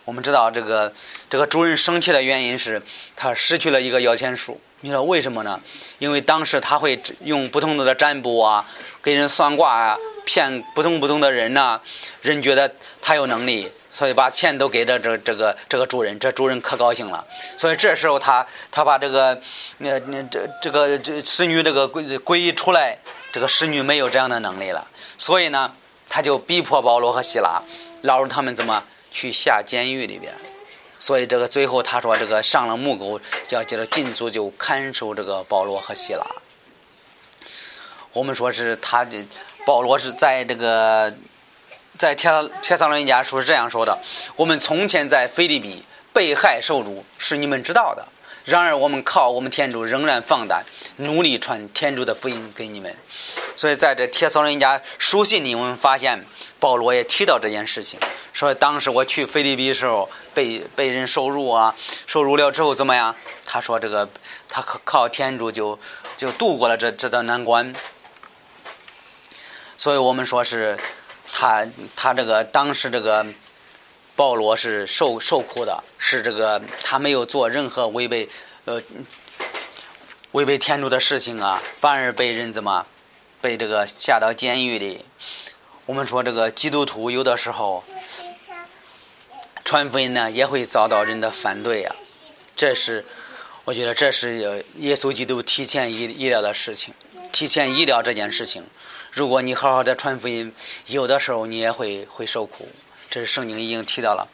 [0.04, 0.94] 我们知道这个
[1.30, 2.82] 这个主人生气的原因是
[3.16, 4.60] 他失去了一个摇钱树。
[4.82, 5.62] 你说为什么呢？
[5.98, 8.66] 因为当时他会用不同的占卜啊，
[9.02, 11.80] 给人算卦啊，骗不同不同的人呐。
[12.22, 17.26] 人觉得他有能力，所以把钱都给了这这个这个主人，这主人可高兴了。
[17.56, 19.40] 所以这时候他他把这个
[19.78, 22.98] 那那这这个这使女这个鬼鬼一出来，
[23.32, 25.72] 这个使女没有这样的能力了，所以呢，
[26.10, 27.62] 他就逼迫保罗和希拉，
[28.02, 30.34] 拉着他们怎么去下监狱里边。
[30.98, 36.26] 所以这个最后他说这个上了木狗，叫接着禁足就看守这个保罗和希拉。
[38.14, 39.24] 我们说是他的
[39.66, 41.14] 保罗是在这个
[41.98, 43.98] 在铁铁撒罗尼迦书是这样说的：
[44.36, 48.08] 我们从前在菲利比被害受辱，是你们知道的。
[48.46, 50.66] 然而我们靠我们天主仍然放胆
[50.98, 52.94] 努力传天主的福音给你们。
[53.56, 56.26] 所以在这铁撒罗尼迦书信里，我们发现
[56.60, 57.98] 保罗也提到这件事情。
[58.34, 61.74] 说当时我去菲律宾的时候，被被人收入啊，
[62.06, 63.16] 收入了之后怎么样？
[63.46, 64.10] 他说这个
[64.50, 65.80] 他靠靠天主就
[66.18, 67.74] 就度过了这这道难关。
[69.78, 70.78] 所以我们说是
[71.44, 73.26] 他他这个当时这个
[74.16, 78.30] 保罗是受受苦的，是这个他没有做任何违背
[78.64, 78.82] 呃
[80.32, 82.86] 违背天主的事情啊，反而被人怎么
[83.42, 85.04] 被这个下到监狱里。
[85.86, 87.84] 我们说这个基督徒有的时候。
[89.66, 91.96] 传福音呢，也会遭到人的反对呀。
[92.54, 93.06] 这是，
[93.64, 96.94] 我觉得这是耶稣基督提前意意料的事情，
[97.32, 98.66] 提前意料这件事情。
[99.14, 100.52] 如果你好好的传福音，
[100.88, 102.68] 有的时候你也会会受苦。
[103.12, 104.28] 这是圣经已经提到了，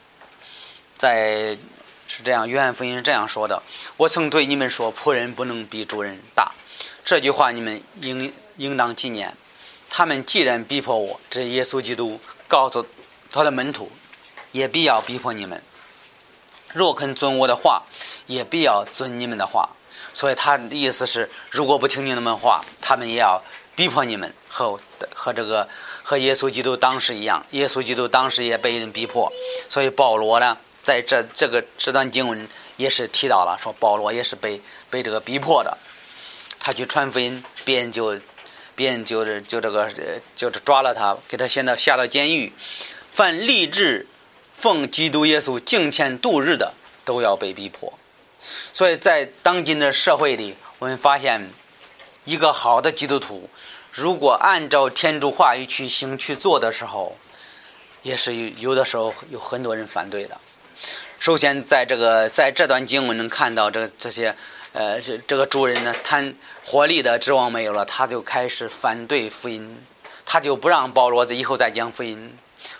[0.96, 1.58] 在
[2.08, 3.62] 是这样，约翰福音是这样说的
[3.98, 6.54] ：“我曾对你们说，仆人不能比主人大。”
[7.04, 9.36] 这句话你们应应当纪念。
[9.90, 12.88] 他们既然逼迫我，这是耶稣基督告诉
[13.30, 13.92] 他的门徒。
[14.52, 15.62] 也必要逼迫你们。
[16.74, 17.84] 若肯遵我的话，
[18.26, 19.70] 也必要遵你们的话。
[20.12, 23.44] 所以他的意思是，如果不听你们的话，他们也要
[23.80, 24.78] 逼迫你们，和
[25.16, 25.66] 和这个
[26.04, 27.46] 和耶稣基督当时一样。
[27.52, 29.32] 耶稣基督当时也被人逼迫，
[29.70, 35.78] 所以保罗呢，在这这个这段经文也是提到了，说保罗也是被被这个逼迫的。
[36.60, 38.20] 他去传福音，别人就
[38.76, 39.90] 别人就是就这个
[40.36, 42.52] 就是抓了他，给他现在下到监狱。
[43.14, 44.06] 凡立志
[44.54, 46.74] 奉基督耶稣敬虔度日的，
[47.06, 47.94] 都要被逼迫。
[48.74, 51.50] 所以在当今的社会里，我们发现，
[52.26, 53.50] 一个好的基督徒，
[53.92, 57.18] 如果按照天主话语去行去做的时候，
[58.04, 60.38] 也是有有的时候有很多人反对的。
[61.20, 64.34] 首先，在这个在这段经文能看到，这这些
[64.72, 69.84] 呃这这个主人呢，贪活力的指望没有了，他就开始反对福音，
[70.26, 72.38] 他就不让保罗在以后再讲福音。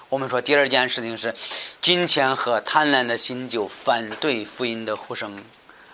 [0.08, 1.34] 我们说第二件事情是，
[1.82, 5.38] 金钱和贪婪的心就反对福音的呼声。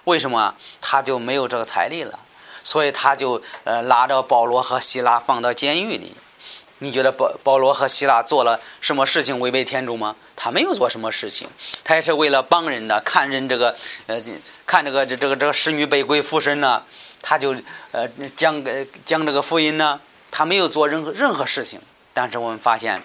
[0.04, 2.20] 为什么他就没有这个财力了？
[2.66, 6.14] 所以他就呃拉着保罗和希拉放到监狱里。
[6.80, 10.14] 你觉得保保罗和希拉做了什么事情违背天主吗？
[10.36, 11.48] 他没有做什么事情，
[11.86, 13.74] 他也是为了帮人的，看人这个
[14.08, 14.22] 呃
[14.66, 16.84] 看这个这这个这个侍女被鬼附身呢，
[17.22, 17.56] 他就
[17.92, 18.62] 呃讲
[19.06, 21.80] 讲这个福音呢，他没有做任何任何事情。
[22.14, 23.02] 但是我们发现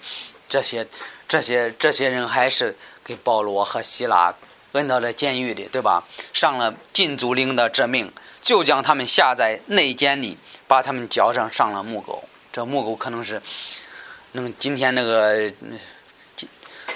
[0.49, 0.87] 这些
[1.29, 4.35] 这些这些人还是给保罗和希拉。
[4.73, 6.05] 摁到了监狱里，对吧？
[6.33, 12.29] 上了禁足令的这命，就将他们下在内监里，把他们脚上上了木狗。
[12.53, 13.41] 这木狗可能是
[14.33, 15.53] 能今天那个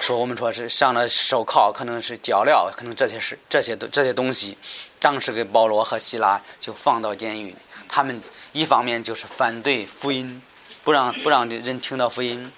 [0.00, 4.58] 说我们说是上了手铐，可能是脚镣，可能这些是这些这些东西。
[4.98, 7.56] 当时给保罗和希拉就放到监狱里，
[7.88, 8.20] 他们
[8.52, 10.42] 一方面就是反对福音，
[10.82, 12.50] 不让不让人听到福音。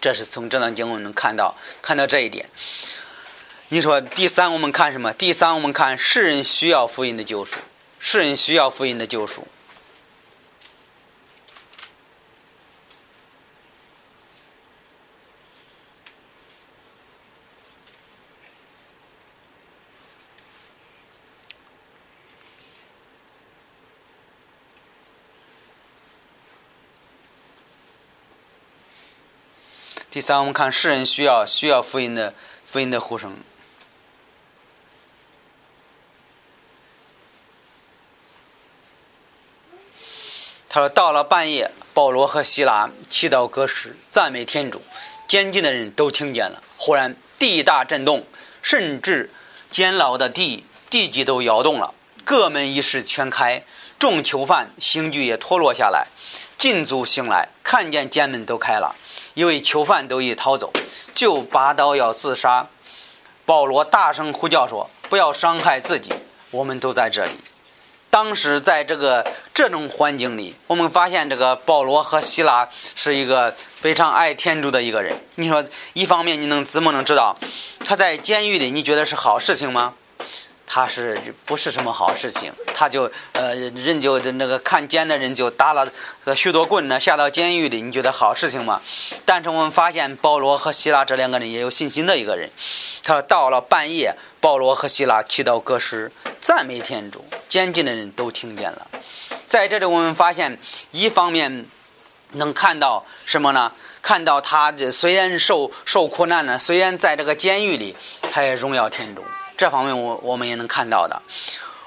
[0.00, 2.48] 这是从这段经文能看到看到这一点。
[3.68, 5.12] 你说第三，我们看什么？
[5.12, 7.56] 第三，我们看世人需要福音的救赎，
[8.06, 9.48] 世人需要福音的救赎。
[30.10, 32.34] 第三，我们看世人需要需要福音的
[32.66, 33.34] 福音的呼声。
[40.74, 44.82] 他说：“到了半夜，保罗和希拉祈祷歌诗，赞美天主，
[45.28, 46.60] 监禁的人都听见了。
[46.76, 48.26] 忽然地大震动，
[48.60, 49.30] 甚至
[49.70, 53.62] 监牢的地地基都摇动了，各门一时全开，
[54.00, 56.08] 众囚犯刑具也脱落下来。
[56.58, 58.96] 禁足醒来，看见监门都开了，
[59.34, 60.72] 因为囚犯都已逃走，
[61.14, 62.66] 就拔刀要自杀。
[63.46, 66.12] 保罗大声呼叫说：‘不要伤害自己，
[66.50, 67.30] 我们都在这里。’”
[68.14, 75.18] 当时在这个这种环境里，我们发现这个保罗和希拉是一个非常爱天主的一个人。
[75.34, 77.36] 你说，一方面你能怎么能知道
[77.80, 78.70] 他在监狱里？
[78.70, 79.94] 你觉得是好事情吗？
[80.64, 82.52] 他是不是什么好事情？
[82.72, 85.90] 他就呃人就那个看监的人就打了
[86.36, 88.80] 许多棍呢，下到监狱里，你觉得好事情吗？
[89.24, 92.48] 但是我们发现保罗和希拉这两个人也有信心的一个人。
[93.02, 94.14] 他到了半夜，
[94.44, 96.12] 保罗和希拉祈祷歌诗。
[96.38, 98.86] 赞美天主，监禁的人都听见了。
[99.46, 100.58] 在这里，我们发现，
[100.90, 101.64] 一方面
[102.32, 103.72] 能看到什么呢？
[104.02, 107.96] 看到他这虽然受受苦难呢，虽然在这个监狱里，
[108.30, 109.24] 他也荣耀天主。
[109.56, 111.22] 这方面，我我们也能看到的。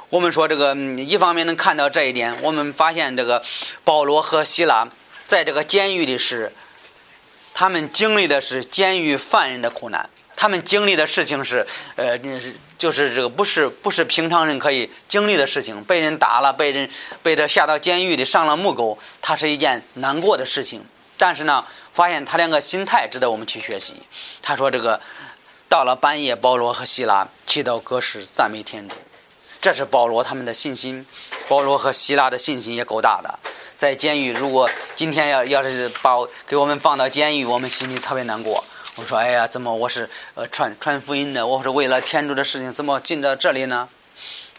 [0.09, 3.43] 我们说这个，一方面能看到这一点，我们发现这个
[3.83, 4.87] 保罗和希拉
[5.27, 6.51] 在这个监狱里是，
[7.53, 10.09] 他们经历的是监狱犯人的苦难。
[10.37, 15.83] 他们经历的事情是，呃，是就是这个不是不是平常人可以经历的事情。
[15.83, 16.87] 被人打了，被人
[17.23, 20.85] 被他下到监狱里上了木狗，他是一件难过的事情。
[21.17, 23.95] 但是呢，发现他两个心态值得我们去学习。
[24.43, 25.01] 他说：“这个
[25.67, 28.93] 到了半夜，保罗和希拉祈祷歌诗赞美天主，
[29.59, 31.03] 这是保罗他们的信心。
[31.47, 33.39] 保罗和希拉的信心也够大的。
[33.75, 36.11] 在监狱，如果今天要要是把
[36.45, 38.63] 给我们放到监狱，我们心里特别难过。”
[38.97, 41.45] 我说：“哎呀，怎么我是呃传传福音的？
[41.45, 43.87] 我是为了天主的事情，怎么进到这里呢？”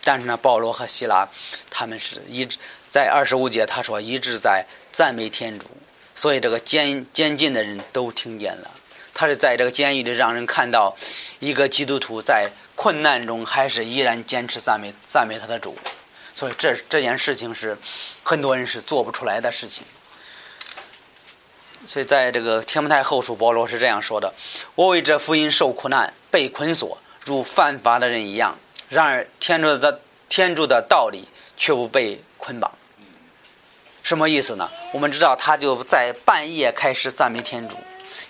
[0.04, 1.28] 但是呢，保罗和希拉
[1.68, 5.66] 他们是一直在二十五节，他说一直在赞美天主，
[6.14, 8.70] 所以这个监监禁的人都听见了。
[9.12, 10.96] 他是在这个监狱里让人看到
[11.40, 15.76] 一个基督徒在困难中还是依然坚持赞美赞美他的主，
[16.32, 17.76] 所以这这件事情是
[18.22, 19.82] 很多人是做不出来的事情。
[21.86, 24.32] 所以，在这个《天不太后书》，保罗是这样说的
[24.74, 28.58] ：“我为这福音受苦难，被捆锁，如犯法的人一样。
[28.88, 32.70] 然而，天主的天主的道理却不被捆绑。
[34.02, 34.68] 什么意思呢？
[34.92, 37.76] 我们知道他就在半夜开始赞美天主。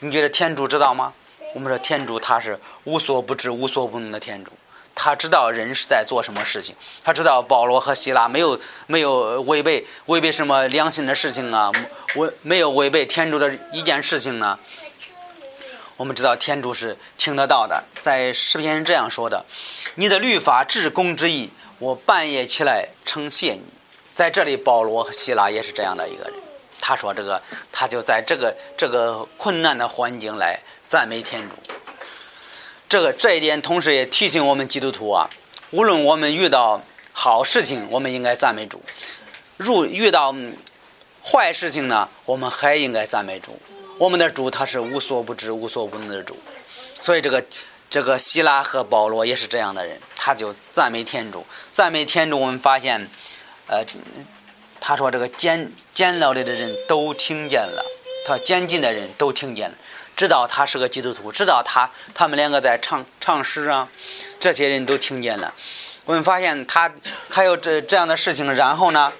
[0.01, 1.13] 你觉得天主知道吗？
[1.55, 4.53] 我们说天主他是无所不知、无所不能的天主，
[5.01, 8.59] 他知道人是在做什么事情，他知道保罗和希拉没有
[8.89, 11.71] 没有违背违背什么良心的事情啊，
[12.17, 14.59] 违没有违背天主的一件事情呢。
[15.97, 19.45] 我们知道天主是听得到的，在诗篇这样说的
[19.95, 23.63] ：“你的律法至公之义，我半夜起来称谢你。”
[24.17, 26.35] 在这里，保罗和希拉也是这样的一个人。
[26.81, 31.55] 他说：“这个，他就在这个这个困难的环境来赞美天主。
[32.89, 35.29] 这个这一点，同时也提醒我们基督徒啊，
[35.71, 38.79] 无论我们遇到好事情，我们应该赞美主；
[39.57, 40.35] 如遇到
[41.23, 43.61] 坏事情呢，我们还应该赞美主。
[43.99, 46.37] 我们的主他是无所不知、无所不能的主，
[47.01, 47.45] 所以这个
[47.91, 52.41] 这个希拉和保罗也是这样的人，他就赞美天主，赞美天主。
[52.41, 53.09] 我们发现。”
[53.71, 53.85] 呃，
[54.81, 57.85] 他说这个监监牢里的人都听见了，
[58.27, 59.77] 他监禁的人都听见了，
[60.19, 63.89] 知道他是个基督徒，知道他他们两个在唱唱诗啊，
[64.41, 65.55] 这些人都听见了。
[66.05, 66.93] 我们发现他
[67.31, 69.13] 还有这这样的事情，然后呢，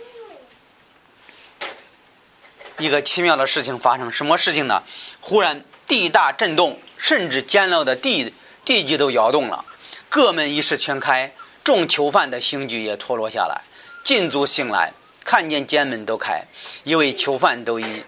[2.79, 4.83] 一个奇妙的事情发生，什么事情呢？
[5.21, 8.35] 忽然地大震动，甚至监牢的地
[8.65, 9.65] 地基都摇动了，
[10.09, 11.33] 各门一时全开，
[11.63, 13.63] 众囚犯的刑具也脱落下来。
[14.03, 14.93] 禁足醒来，
[15.25, 16.43] 看见监门都开，
[16.83, 18.03] 以为囚犯都已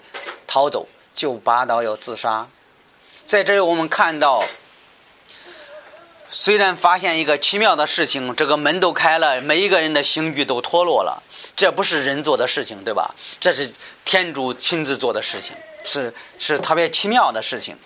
[0.48, 2.48] 逃走，就拔刀要自杀。
[3.30, 4.42] 在这里，我们看到，
[6.30, 11.22] 虽然发现一个奇妙的事情，这个门都开了，每一个人的刑具都脱落了，
[11.54, 13.14] 这不是人做的事情，对吧？
[13.38, 13.72] 这是
[14.04, 17.78] 天主亲自做的事情，是是特别奇妙的事情。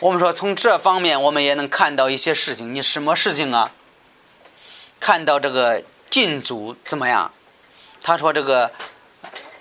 [0.00, 2.74] 我们说，从这方面，我们也能看到一些事情。
[2.74, 3.70] 你什么事情啊？
[4.98, 5.80] 看到这个。
[6.10, 7.30] 禁足怎么样？
[8.02, 8.72] 他说这个，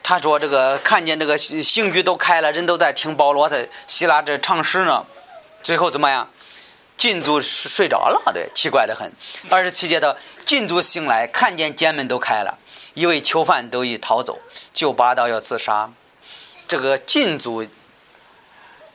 [0.09, 5.05] 他说这个看见这个刑刑具都开了，人都在听保罗的希腊这唱诗呢。
[5.61, 6.27] 最后怎么样？
[6.97, 9.13] 禁足睡着了，对，奇怪的很。
[9.51, 12.57] 二十七节的禁足醒来，看见监门都开了，
[12.95, 14.39] 一位囚犯都已逃走，
[14.73, 15.91] 就拔刀要自杀。
[16.67, 17.67] 这个禁足，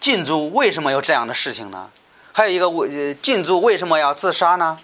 [0.01, 1.93] 禁足为什么有这样的事情呢？
[2.33, 4.81] 还有一个为禁足为什么要自杀呢？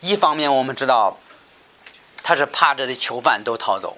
[0.00, 1.16] 一方面我们知道。
[2.22, 3.96] 他是怕这些囚犯都逃走。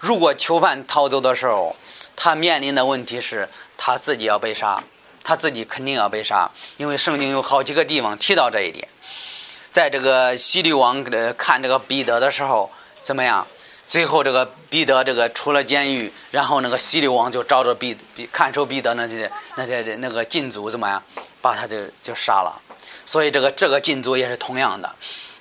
[0.00, 1.76] 如果囚犯逃走的时候，
[2.16, 4.82] 他面临的问题是他自己要被杀，
[5.22, 8.88] 他自己肯定要被杀，因为圣经有好几个地方提到这一点。
[9.70, 12.70] 在这个希律王呃看这个彼得的时候，
[13.02, 13.46] 怎么样？
[13.86, 21.02] 最后这个彼得这个出了监狱，然后那个希律王就照着彼彼看守彼得那些那些那个禁足怎么样，
[21.42, 22.60] 把他就就杀了。
[23.04, 24.94] 所以这个这个禁足也是同样的，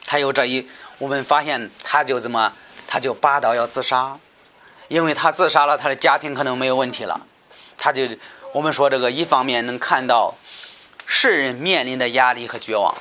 [0.05, 0.67] 他有这一。
[0.97, 2.51] 我们发现，他就这么，
[2.87, 4.17] 他就拔刀要自杀，
[4.89, 7.21] 因为他自杀了，他的家庭可能没有问题了。
[7.77, 8.03] 他就，
[8.51, 10.35] 我们说这个一方面能看到
[11.05, 12.93] 世人面临的压力和绝望，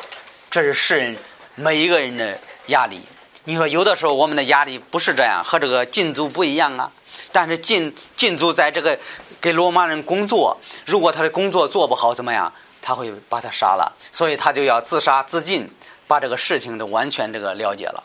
[0.49, 1.17] 这是世人
[1.57, 3.01] 每一个人的压力。
[3.45, 6.93] 你说有的时候我们的压力不是这样，和这个禁足不一样啊。
[7.33, 8.97] 但是禁禁足在这个
[9.41, 15.69] 给罗马人工作，如果他的工作做不好怎么样，他会把他杀了，所以他就要自杀自尽。
[16.07, 18.03] 把这个事情都完全这个了解了。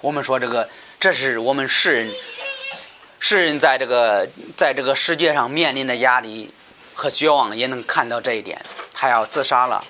[0.00, 0.68] 我们说这个，
[1.00, 2.08] 这是我们世人，
[3.24, 6.50] 世人在这个在这个世界上面临的压力
[6.92, 8.60] 和绝望，也能看到这一点。
[8.92, 9.84] 他要自杀了，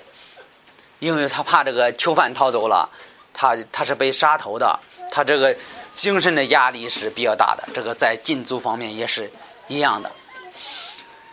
[0.99, 2.87] 因为他怕这个囚犯逃走了，
[3.33, 5.55] 他他是被杀头的，他这个
[5.95, 7.67] 精神的压力是比较大的。
[7.73, 9.31] 这个在禁足方面也是
[9.67, 10.11] 一样的。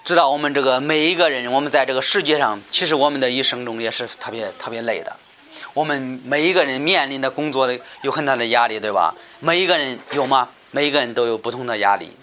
[0.02, 5.14] 知道我们这个每一个人，我们在这个世界上，其实我们的一生中也是特别特别累的。
[5.74, 9.14] 我们每一个人面临的工作的有很大的压力，对吧？
[9.40, 10.48] 每一个人有吗？
[10.70, 12.16] 每一个人都有不同的压力。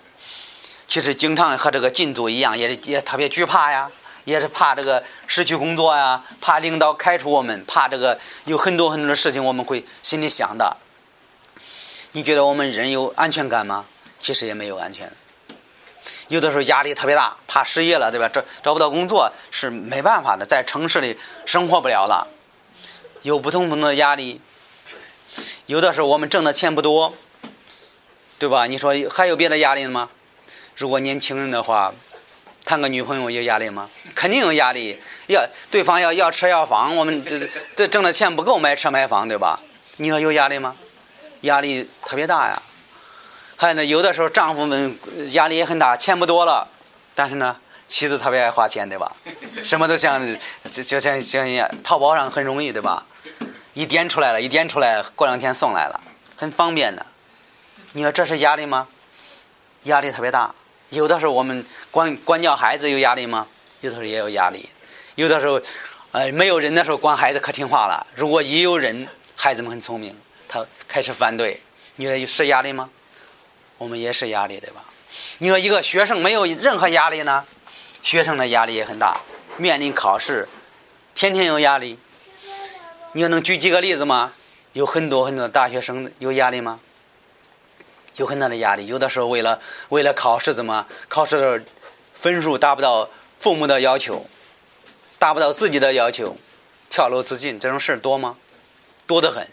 [0.87, 3.91] 其实经常和这个进组一样，也也特别惧怕呀，
[4.23, 10.77] 也是怕这个失去工作呀，怕领导开除我们，怕这个有很多很多的事情我们会心里想的。
[12.13, 13.85] 你觉得我们人有安全感吗？
[14.21, 15.11] 其实也没有安全。
[16.29, 18.29] 有的时候压力特别大，怕失业了，对吧？
[18.29, 22.27] 找找不到工作是没办法的，在城市里生活不了了。
[23.23, 24.39] 有不同不同的压力，
[25.65, 27.13] 有的时候我们挣的钱不多，
[28.39, 28.65] 对吧？
[28.65, 30.09] 你说还有别的压力吗？
[30.75, 31.93] 如果年轻人的话，
[32.63, 33.89] 谈个女朋友有压力吗？
[34.13, 37.39] 肯定有压力，要对方要要车要房，我们这
[37.75, 39.59] 这挣的钱不够买车买房，对吧？
[39.97, 40.75] 你说有压力吗？
[41.41, 42.61] 压力特别大呀。
[43.55, 44.97] 还有呢，有的时候丈夫们
[45.31, 46.67] 压力也很大，钱不多了，
[47.15, 47.57] 但是呢。
[47.89, 49.09] 妻子特别爱花钱，对吧？
[49.63, 50.21] 什么都想，
[50.69, 51.47] 就就像像
[51.81, 53.05] 淘宝上很容易，对吧？
[53.73, 56.01] 一点出来了，一点出来，过两天送来了，
[56.35, 57.05] 很方便的。
[57.97, 58.87] 你说这是压力吗？
[59.85, 60.53] 压力特别大。
[60.89, 63.47] 有的时候我们管管教孩子有压力吗？
[63.81, 64.69] 有的时候也有压力。
[65.15, 65.59] 有的时候，
[66.11, 68.05] 呃，没有人的时候管孩子可听话了。
[68.13, 70.15] 如果一有人，孩子们很聪明，
[70.47, 71.59] 他开始反对。
[71.95, 72.87] 你说是压力吗？
[73.79, 74.83] 我们也是压力，对吧？
[75.39, 77.43] 你说一个学生没有任何压力呢？
[78.03, 79.19] 学生的压力也很大，
[79.57, 80.47] 面临考试，
[81.15, 81.97] 天天有压力。
[83.13, 84.33] 你能举几个例子吗？
[84.73, 86.79] 有很多很多大学生有压力吗？
[88.17, 88.85] 有很大的压力。
[88.85, 89.59] 有的时候为了
[89.89, 91.65] 为了考试，怎么考试的
[92.13, 93.09] 分数达不到
[93.39, 94.25] 父母的要求，
[95.17, 96.35] 达不到自己的要求，
[96.89, 98.35] 跳楼自尽这种事多吗？
[99.07, 99.47] 多得很。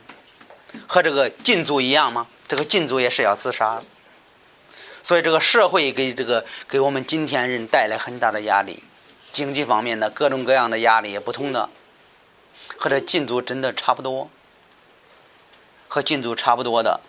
[0.89, 2.27] 和这个禁足一样吗？
[2.49, 3.81] 这个禁足也是要自杀。
[5.03, 8.83] 所以这个社会给这个给我们今天人带来很大的压力，
[9.31, 11.69] 经济方面的各种各样的压力也不同的，
[12.77, 14.31] 和这禁足真的差不多，
[15.87, 17.01] 和禁足差不多的。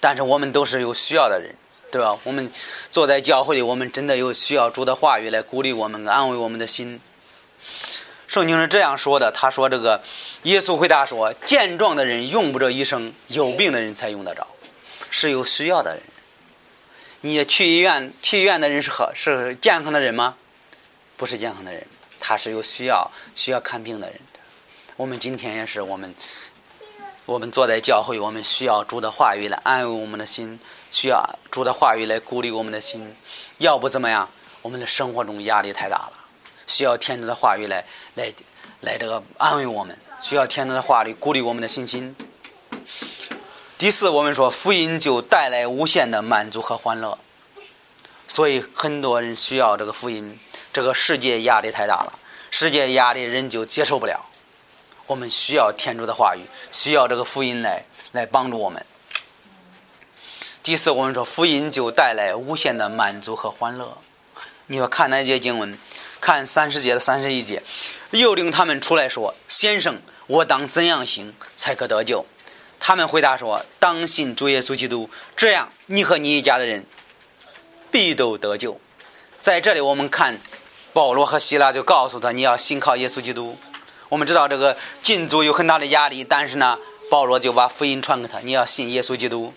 [0.00, 1.54] 但是我们都是有需要的人，
[1.92, 2.18] 对吧？
[2.24, 2.50] 我们
[2.90, 6.98] 坐在教会里，我们真的有需要主的话语来鼓励我们、安慰我们的心。
[8.26, 10.02] 圣经是这样说的：“他说，这个
[10.44, 14.46] 耶稣回答说，健壮的人用不着医生，有病的人才用得着，
[15.10, 16.02] 是有需要的人。
[17.20, 20.36] 你去医院，去医院的人是何是健康的人吗？
[21.16, 21.86] 不是健康的人，
[22.18, 24.18] 他是有需要需要看病的人。
[24.96, 26.14] 我们今天也是我们。”
[27.30, 30.58] 我们坐在教会，我们需要主的话语来安慰我们的心，
[30.90, 33.14] 需要主的话语来鼓励我们的心。
[33.58, 34.28] 要不怎么样？
[34.62, 36.12] 我们的生活中压力太大了，
[36.66, 37.84] 需要天主的话语来
[38.16, 38.32] 来
[38.80, 42.16] 来这个安慰我们，需要天主的话语鼓励我们的信心。
[43.78, 47.16] 第四，我们说福音就带来无限的满足和欢乐，
[48.26, 50.36] 所以很多人需要这个福音。
[50.72, 52.18] 这个世界压力太大了，
[52.50, 54.26] 世界压力人就接受不了。
[55.10, 57.82] 我们需要天主的话语，需要这个福音来
[58.12, 58.86] 来帮助我们。
[60.62, 63.98] 第四，我们说福音就带来无限的满足和欢乐。
[64.68, 65.76] 你说看哪节经文？
[66.20, 67.60] 看三十节的三十一节，
[68.12, 72.24] 又令他们出来说：“先生，我当怎样行才可得救？”
[72.78, 76.86] 他们回答说：“当信主耶稣基督，这样你和你一家的人
[77.90, 78.80] 必都得救。”
[79.40, 80.38] 在这里，我们看
[80.92, 83.58] 保罗和希拉就告诉他：“你要信靠耶稣基督。”
[84.10, 86.76] 我们知道这个禁足有很大的压力，但是呢，
[87.08, 88.40] 保罗就把福音传给他。
[88.40, 89.54] 你要信耶稣基督，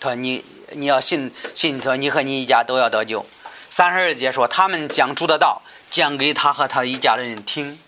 [0.00, 3.24] 他说你你要信信他，你和你一家都要得救。
[3.70, 7.78] 三十二节说，他们将主的道讲给他和他一家人听。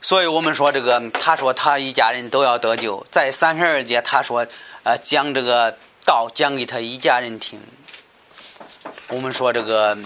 [0.00, 3.06] 所以我们说这个，他说他一家人都要得救。
[3.10, 4.46] 在三十二节他说，
[4.82, 7.60] 呃，将这个道讲给他一家人听。
[9.12, 9.98] 我们说这个，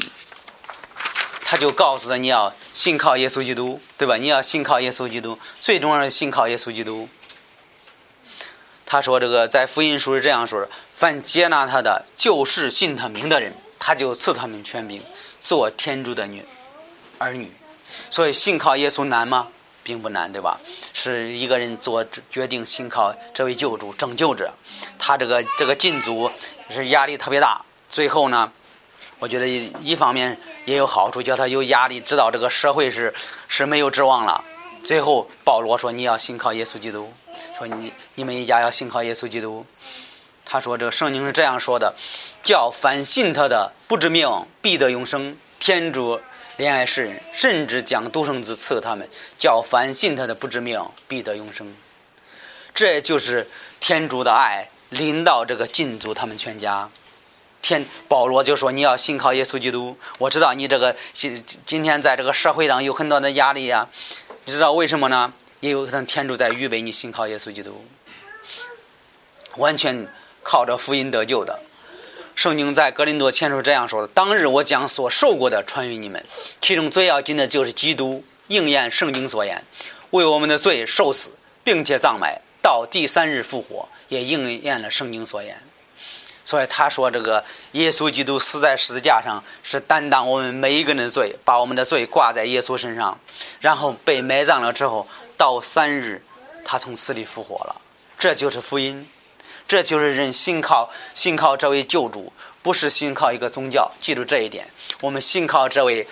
[1.45, 4.17] 他就告诉他你要信靠耶稣基督，对吧？
[4.17, 7.07] 你要信靠耶稣基督，最重要的信靠耶稣基督。
[8.87, 15.03] 他说这个在福音书是这样说的：凡接纳他的，就是信他名的人，他就赐他们权柄，
[15.39, 16.43] 做天主的女
[17.19, 17.53] 儿女。
[18.09, 19.49] 所以信靠耶稣难吗？
[19.83, 20.59] 并不难，对吧？
[20.95, 24.55] 是一个人做决定信靠这位救主、拯救者，
[24.99, 26.31] 他这个这个禁足
[26.71, 27.63] 是压力特别大。
[27.91, 28.51] 最后呢？
[29.25, 33.15] 我觉得一方面也有好处，叫他有压力，知道这个社会是
[33.49, 34.45] 是没有指望了。
[34.85, 37.11] 最后保罗说：“你要信靠耶稣基督，
[37.57, 39.65] 说你你们一家要信靠耶稣基督。”
[40.45, 41.95] 他说：“这个圣经是这样说的，
[42.43, 45.35] 叫凡信他的不知灭亡，必得永生。
[45.59, 46.21] 天主
[46.59, 49.09] 怜爱世人，甚至将独生子赐他们，
[49.39, 51.75] 叫凡信他的不知灭亡，必得永生。”
[52.75, 53.49] 这就是
[53.81, 56.91] 天主的爱临到这个禁足他们全家。
[57.65, 59.97] 天保罗就说：“你要信靠耶稣基督。
[60.19, 63.89] 我知道你这个今今天在这个社会上有很多的压力呀，
[64.45, 65.33] 你知道为什么呢？
[65.61, 67.83] 也有可能天主在预备你信靠耶稣基督，
[69.57, 70.07] 完全
[70.43, 71.59] 靠着福音得救的。
[72.35, 76.23] 圣经在格林多前书这样说的：当日我将所受过的传于你们，
[76.61, 79.65] 其中最要紧的就是基督应验圣经所言，
[80.11, 81.31] 为我们的罪受死，
[81.63, 85.57] 并且葬埋，到第三日复活，也应验了圣经所言。”
[86.45, 87.43] 所以他说：“这个
[87.73, 93.19] 耶稣基督死在十字架上，是担当我们每一个人的罪，把我们的罪挂在耶稣身上，
[93.61, 96.23] 然后被埋葬了之后，到三日，
[96.63, 97.81] 他从死里复活了。
[98.19, 99.09] 这就是福音，
[99.67, 102.31] 这就是人信靠信靠这位救主，
[102.63, 103.91] 不是信靠一个宗教。
[103.99, 104.69] 记住这一点，
[105.01, 106.07] 我们信靠这位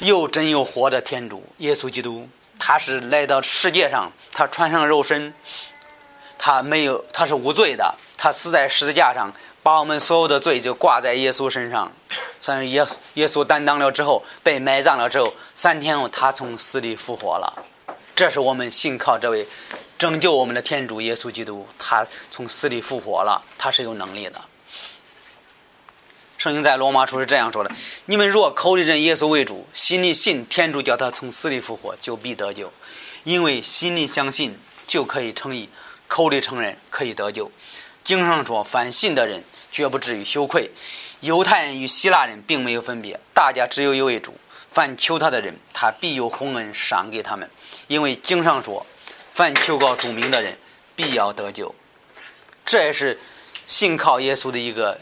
[0.00, 2.26] 又真又活的天主耶稣基督。
[2.58, 5.34] 他是来到世界上，他穿上肉身，
[6.38, 9.30] 他没有，他是无罪的，他死在十字架上。”
[9.66, 11.90] 把我们所有的罪就挂在耶稣身上，
[12.40, 17.66] 算是耶耶稣担当了之后，被埋葬了之后，三天后他从死里复活了。
[18.14, 19.44] 这是我们信靠这位
[19.98, 24.40] 拯救我们的天主耶稣基督，他从死里复活了，他是有能力的。
[26.38, 27.72] 圣经在罗马书是这样说的
[28.06, 32.72] ：“你们若口里认耶稣为主，心里信天主叫他从死里复活，就必得救。
[33.24, 34.56] 因为心里相信
[34.86, 35.68] 就可以称义，
[36.06, 37.50] 口里承认可以得救。
[38.06, 39.42] 经上说，凡信的人
[39.72, 40.70] 绝不至于羞愧。
[41.20, 44.32] 犹太人与希腊人并没有分别，大家只有一位主。
[44.70, 47.50] 凡求他的人，他必有洪恩赏给他们。
[47.88, 48.86] 因为经上说，
[49.32, 50.56] 凡求告主名的人，
[50.94, 51.74] 必要得救。
[52.64, 53.18] 这也是
[53.66, 54.96] 信靠耶稣的一个。”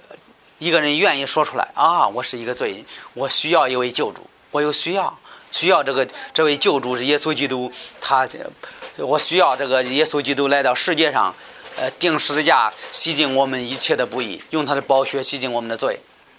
[0.61, 5.19] 一个人愿意说出来啊，我是一个罪人，我需要一位救主，我有需要，
[5.51, 8.27] 需要这个这位救主是耶稣基督，他，
[8.97, 11.35] 我需要这个耶稣基督来到世界上，
[11.77, 15.99] 呃，钉十字架，洗净我们一切的不义，用他的宝血洗净我们的罪，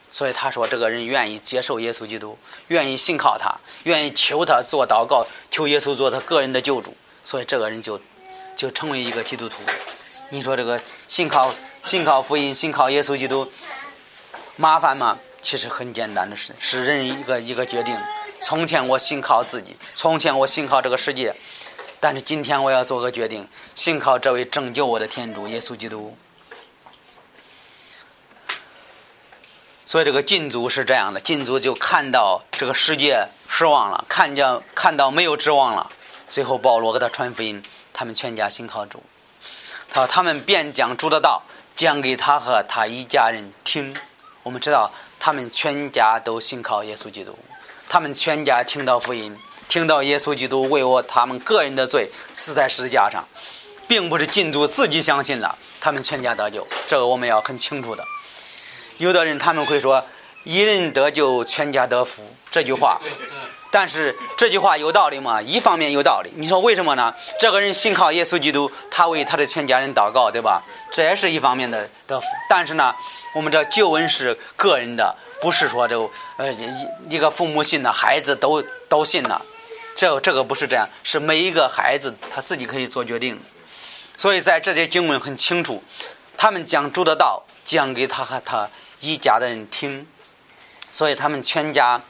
[0.10, 8.00] 所以他说，这个人愿意接受耶稣基督，愿意信靠他，愿意求他做祷告，求耶稣做他个人的救主，所以这个人就
[8.56, 9.58] 就成为一个基督徒。
[10.30, 13.52] 你说这个信靠信靠福音，信靠耶稣基督。
[14.58, 15.20] 麻烦吗？
[15.42, 18.00] 其实很简单的事，是人一个一个决定。
[18.42, 21.36] 从前我信靠自己，从前我信靠这个世界，
[22.06, 26.16] 但是今天我要做个决定，信靠这位拯救我的天主耶稣基督。
[29.88, 35.90] 所以这个禁足是这样的，禁足就看到这个世界失望了，看见看到没有指望了。
[36.28, 39.02] 最后保罗给他传福音，他们全家信靠主。
[39.90, 41.42] 他说他们便将主的道
[41.76, 43.98] 讲给他和他一家人听。
[44.44, 47.36] 我们知道，他们全家都信靠耶稣基督，
[47.90, 49.36] 他们全家听到福音，
[49.68, 53.28] 听到耶稣基督为我他们个人的罪死在十字架上，
[53.88, 58.04] 并不是禁足自己相信了，他们全家得救，这个我们要很清楚的。
[58.98, 60.04] 有的人他们会说
[60.44, 63.02] “一人得救，全家得福”这句话。
[63.72, 65.42] 但是这句话有道理吗？
[65.42, 66.32] 一方面有道理。
[66.38, 67.14] 你说为什么呢？
[67.42, 70.64] 这个人信靠耶稣基督，他为他的全家人祷告，对吧？
[70.90, 72.26] 这也是一方面的得福。
[72.50, 72.96] 但是呢，
[73.34, 79.42] 我们这救恩是个人的，不是说就呃一一个父母信的孩子都都信了。
[79.96, 83.40] 这这个不是这样，是每一个孩子他自己可以做决定。
[84.18, 85.84] 所以在这些经文很清楚，
[86.38, 88.70] 他们讲主的道讲给他和他
[89.00, 90.06] 一家的人听，
[90.92, 92.02] 所以他们全家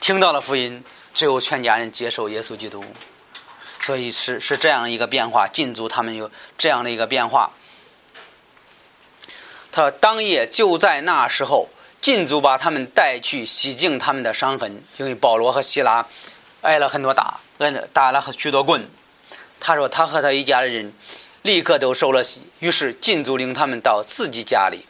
[0.00, 0.82] 听到了福音。
[1.14, 2.84] 只有全家人接受耶稣基督，
[3.80, 5.48] 所以是是这样一个变化。
[5.48, 7.52] 禁足他们有这样的一个变化。
[9.72, 11.70] 他说：“当夜就在那时候，
[12.02, 16.06] 禁足把他们带去洗净他们的伤痕，因为保罗和希拉
[16.66, 18.90] 挨了很多打，挨打了许多棍。
[19.58, 20.92] 他说他和他一家的人
[21.42, 22.42] 立刻都受了洗。
[22.58, 24.86] 于是禁足领他们到自己家里，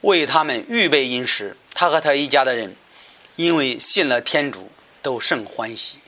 [0.00, 1.56] 为他们预备饮食。
[1.74, 2.76] 他和他一家的人。”
[3.36, 4.70] 因为信了天主，
[5.02, 5.98] 都甚欢喜。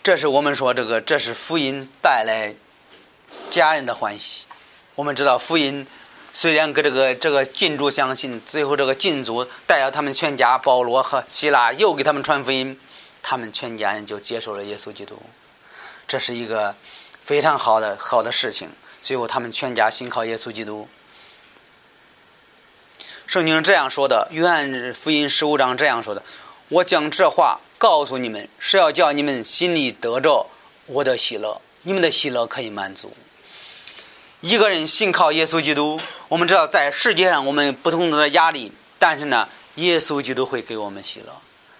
[0.00, 2.54] 这是我们说这个，这是福音带来
[3.50, 4.46] 家人的欢喜。
[4.94, 5.84] 我们知道福音
[6.38, 12.78] 虽然跟这个这个禁主相信，最后这个禁主带着他们全家，保罗和希腊又给他们传福音，
[13.22, 15.18] 他们全家人就接受了耶稣基督。
[16.06, 16.74] 这是一个
[17.24, 18.68] 非常好的好的事情。
[19.00, 20.86] 最后他们全家信靠耶稣基督。
[23.26, 26.22] 圣经这样说的，《约翰福音》十五章这样说的
[26.68, 30.50] ：“我将这话告诉你们，是要叫你们心里得着
[30.84, 33.16] 我的喜乐，你们的喜乐可以满足。”
[34.46, 41.32] 一个人信靠耶稣基督，我们知道在世界上我们不同的压力，但是呢，耶稣基督会给我们喜乐。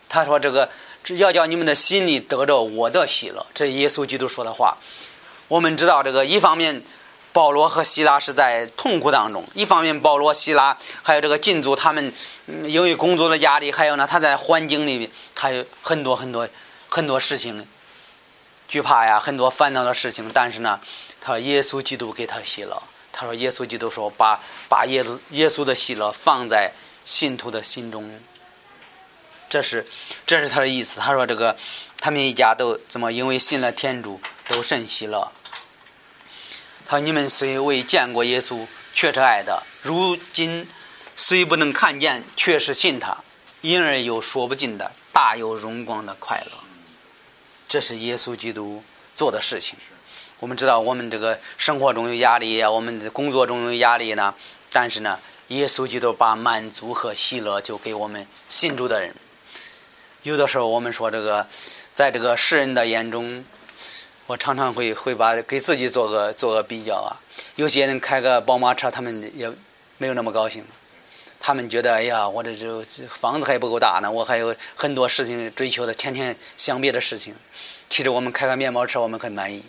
[0.08, 0.68] 他说：“这个
[1.04, 4.76] 只要叫你们的心里得着我的喜乐。”这是耶稣基督说的话。
[5.46, 6.82] 我们知道这个一方面。
[7.32, 9.46] 保罗和希拉是在痛苦当中。
[9.52, 12.10] 一方面，保罗、希拉还有这个禁足，他们
[12.64, 16.48] 因为工作的压力，还有呢，他在环境里面还有很多很多
[16.88, 17.68] 很多事情
[18.66, 20.30] 惧怕呀，很多烦恼的事情。
[20.32, 20.80] 但是呢，
[21.26, 22.80] 他耶稣基督给他喜乐。
[23.10, 26.70] 他说：“耶稣基督说，把把耶耶稣的喜乐放在
[27.04, 28.20] 信徒的心中。”
[29.50, 29.84] 这是
[30.24, 31.00] 这是他的意思。
[31.00, 31.56] 他说：“这个
[31.98, 35.32] 他们一家都怎么因为信了天主，都甚喜乐。”
[36.86, 38.64] 他说：“你们虽未见过耶稣，
[38.94, 40.68] 却是爱的；如今
[41.16, 43.24] 虽不能看见，却是信他，
[43.62, 46.58] 因而有说不尽的大有荣光的快乐。
[47.68, 48.84] 这是耶稣基督
[49.16, 49.76] 做的事情。
[50.38, 54.34] 我们知道，我们这个生活中有压力，我们的工作中有压力呢。
[54.70, 55.18] 但是呢，
[55.48, 59.14] 耶稣基督把满足和喜乐就给我们信主的人。
[60.22, 61.46] 有的时候，我们说这个，
[61.94, 63.44] 在这个世人的眼中。”
[64.28, 67.14] 我常常会会把给自己做个做个比较啊，
[67.54, 69.48] 有些人开个宝马车，他们也
[69.98, 70.64] 没有那么高兴。
[71.38, 77.36] 他们觉得，哎呀，我这这房子还不够大呢，我还有很多事情追求的，天天想别的事情。
[77.88, 79.62] 其实我们开个面包车，我们很满意。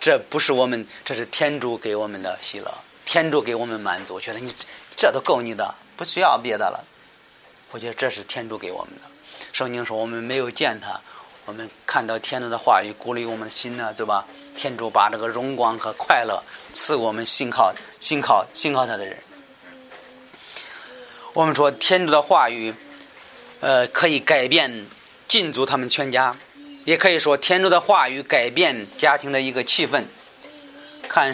[0.00, 2.72] 这不是我们，这是天主给我们的喜乐，
[3.04, 4.50] 天主给我们满足，觉得你
[4.96, 6.82] 这都够你的，不需要别的了。
[7.70, 9.02] 我觉得这是天主给我们的。
[9.52, 10.98] 圣经说我们没有见他，
[11.44, 14.24] 我们看到天主的话语鼓励我们的心呢，对吧？
[14.56, 16.42] 天主把这个荣光和快乐
[16.72, 19.16] 赐我们信靠、信靠、信靠他的人。
[21.32, 22.74] 我们说天主的话语，
[23.60, 24.86] 呃，可以改变
[25.28, 26.36] 禁足他们全家，
[26.90, 30.02] 也可以说天主的话语改变家庭的一个气氛。
[31.08, 31.32] 看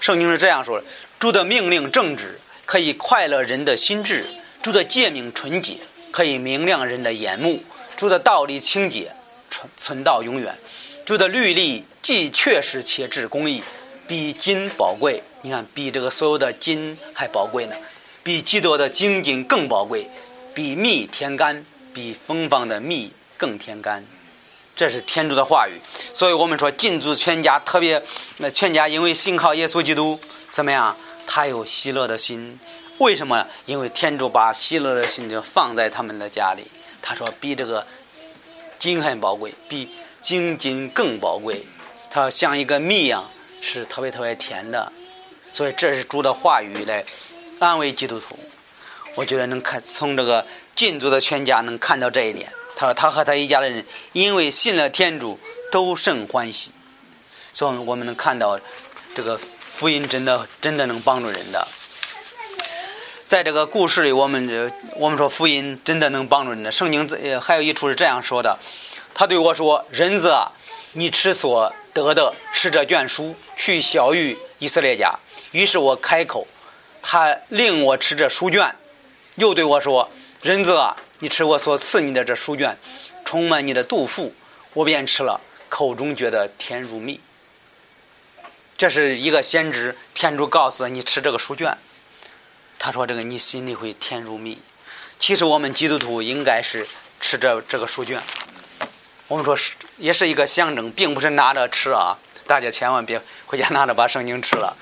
[0.00, 0.84] 圣经是这样说的：
[1.20, 4.24] 主的命令正直，可以快乐人的心智；
[4.60, 5.76] 主的诫命纯洁，
[6.10, 7.60] 可以明亮人的眼目；
[7.96, 9.12] 主的道理清洁，
[9.48, 10.52] 存存到永远；
[11.04, 13.62] 主的律例既确实且至公义，
[14.08, 15.22] 比金宝贵。
[15.42, 17.76] 你看，比这个所有的金还宝贵呢。
[18.24, 20.08] 比基督的精金更宝贵，
[20.52, 24.04] 比蜜甜甘，比芬芳的蜜更甜甘。
[24.80, 25.78] 这是天主的话语。
[26.14, 28.02] 所以我们说，禁足全家，特别
[28.38, 30.18] 那全家因为信靠耶稣基督，
[30.50, 30.96] 怎么样？
[31.26, 32.58] 他有喜乐的心。
[32.96, 33.46] 为什么？
[33.66, 36.64] 因为天主把喜乐的心就放在他们的家里。
[37.02, 37.86] 他说，比这个
[38.78, 39.90] 金很宝贵，比
[40.22, 41.60] 金金更宝贵。
[42.10, 43.22] 它像一个蜜一样，
[43.60, 44.90] 是特别特别甜的。
[45.52, 47.04] 所以这是主的话语来。
[47.58, 48.38] 安慰基督徒，
[49.14, 52.50] 我觉得能看从这个禁足的全家能看到这一点。
[52.80, 55.38] 他说他和他一家的人因为信了天主
[55.70, 56.70] 都甚欢喜，
[57.52, 58.58] 所以我们能看到
[59.14, 59.38] 这个
[59.70, 61.68] 福音真的真的能帮助人的。
[63.26, 66.72] 在这个故事里，我们我们说福音真的能帮助人的。
[66.72, 67.06] 圣经
[67.38, 68.58] 还有一处是这样说的：
[69.12, 70.50] 他对我说：“人子啊，
[70.92, 75.14] 你吃所得的，吃这卷书，去小于以色列家。”
[75.52, 76.46] 于是我开口。
[77.02, 78.74] 他令我吃这书卷，
[79.34, 80.10] 又对我说
[80.40, 82.76] ：“人子啊，你吃我所赐你的这书卷，
[83.24, 84.34] 充满你的肚腹，
[84.72, 87.20] 我便吃了，口中觉得甜如蜜。”
[88.76, 91.76] 这是一个先知，天主告诉你吃这个书卷，
[92.78, 94.58] 他说：“这个你心里会甜如蜜。”
[95.20, 96.86] 其实我们基督徒应该是
[97.20, 98.18] 吃这这个书卷，
[99.28, 104.74] 我们说是也是一个象征，并不是拿着吃啊，大家千万别回家拿着把圣经吃了。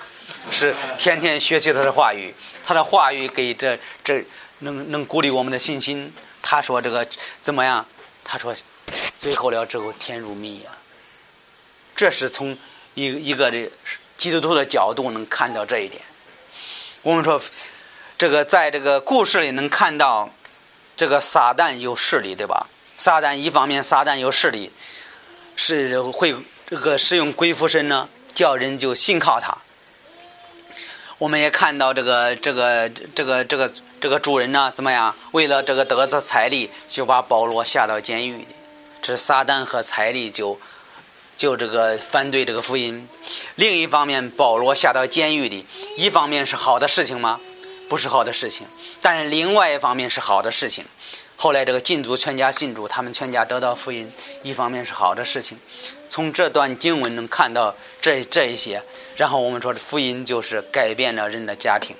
[0.53, 2.33] 是天天学习他的话语，
[2.63, 4.25] 他的话语给这这
[4.61, 6.13] 能能鼓励我们的信心。
[6.51, 7.07] 他说这个
[7.43, 7.85] 怎么样？
[8.25, 8.55] 他说
[9.19, 10.71] 最后了之后天如蜜呀。
[11.95, 12.57] 这是从
[12.95, 13.71] 一一个的
[14.17, 16.01] 基督徒的角度能看到这一点。
[17.03, 17.39] 我们说
[18.17, 20.31] 这个在这个故事里能看到
[20.97, 22.67] 这个撒旦有势力，对吧？
[22.97, 24.73] 撒旦一方面撒旦有势力，
[25.55, 26.35] 是会
[26.67, 29.59] 这个使用鬼附身呢，叫人就信靠他。
[31.19, 33.71] 我们也看到这个这个这个这个
[34.01, 35.15] 这个主人呢，怎么样？
[35.33, 38.47] 为了这个得着财力，就把保罗下到监狱里。
[39.03, 40.59] 这是撒旦和财力就
[41.37, 43.09] 就这个反对这个福音。
[43.57, 47.41] 另一方面，保罗下到监狱里，一方面是好的事情吗？
[47.89, 48.67] 不是好的事情。
[49.01, 50.85] 但是另外一方面是好的事情。
[51.37, 55.59] 后来这个禁足全家信主，他们全家得到福音，一方面是好的事情。
[56.09, 58.83] 从这段经文能看到这这一些，
[59.17, 61.95] 然后我们说福音就是改变了人的家庭，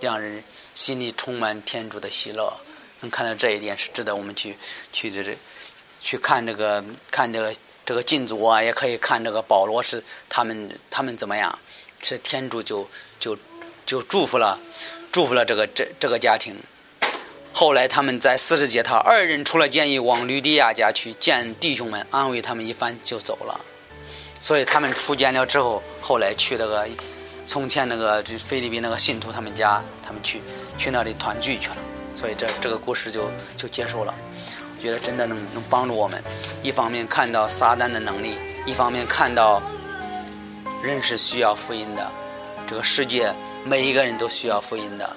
[0.00, 0.42] 让人
[0.76, 2.60] 心里充满天主的喜乐。
[3.00, 4.56] 能看到这一点是值得我们去
[4.92, 5.36] 去这这
[6.00, 7.54] 去看这个看这个
[7.84, 11.58] 这个禁足啊，也可以看这个保罗是他们他们怎么样，
[12.02, 13.36] 是天主就就
[13.84, 14.58] 就祝福了
[15.10, 16.56] 祝福了这个这这个家庭。
[17.52, 23.60] 后来他们在四十节，他，二人出了监狱，往吕迪亚家去见弟兄们，安慰他们一番就走了。
[24.40, 26.86] 所以他们出监了之后，后来去那个
[27.46, 30.42] 从前那个就菲律宾那个信徒他们家，他们去
[30.76, 31.76] 去那里团聚去了。
[32.14, 34.12] 所以这这个故事就就结束了。
[34.76, 36.22] 我觉得真的能能帮助我们，
[36.62, 38.34] 一方面看到撒旦的能力，
[38.66, 39.62] 一方面看到
[40.82, 42.10] 人是需要福音的，
[42.66, 43.32] 这个世界
[43.64, 45.16] 每一个人都需要福音的。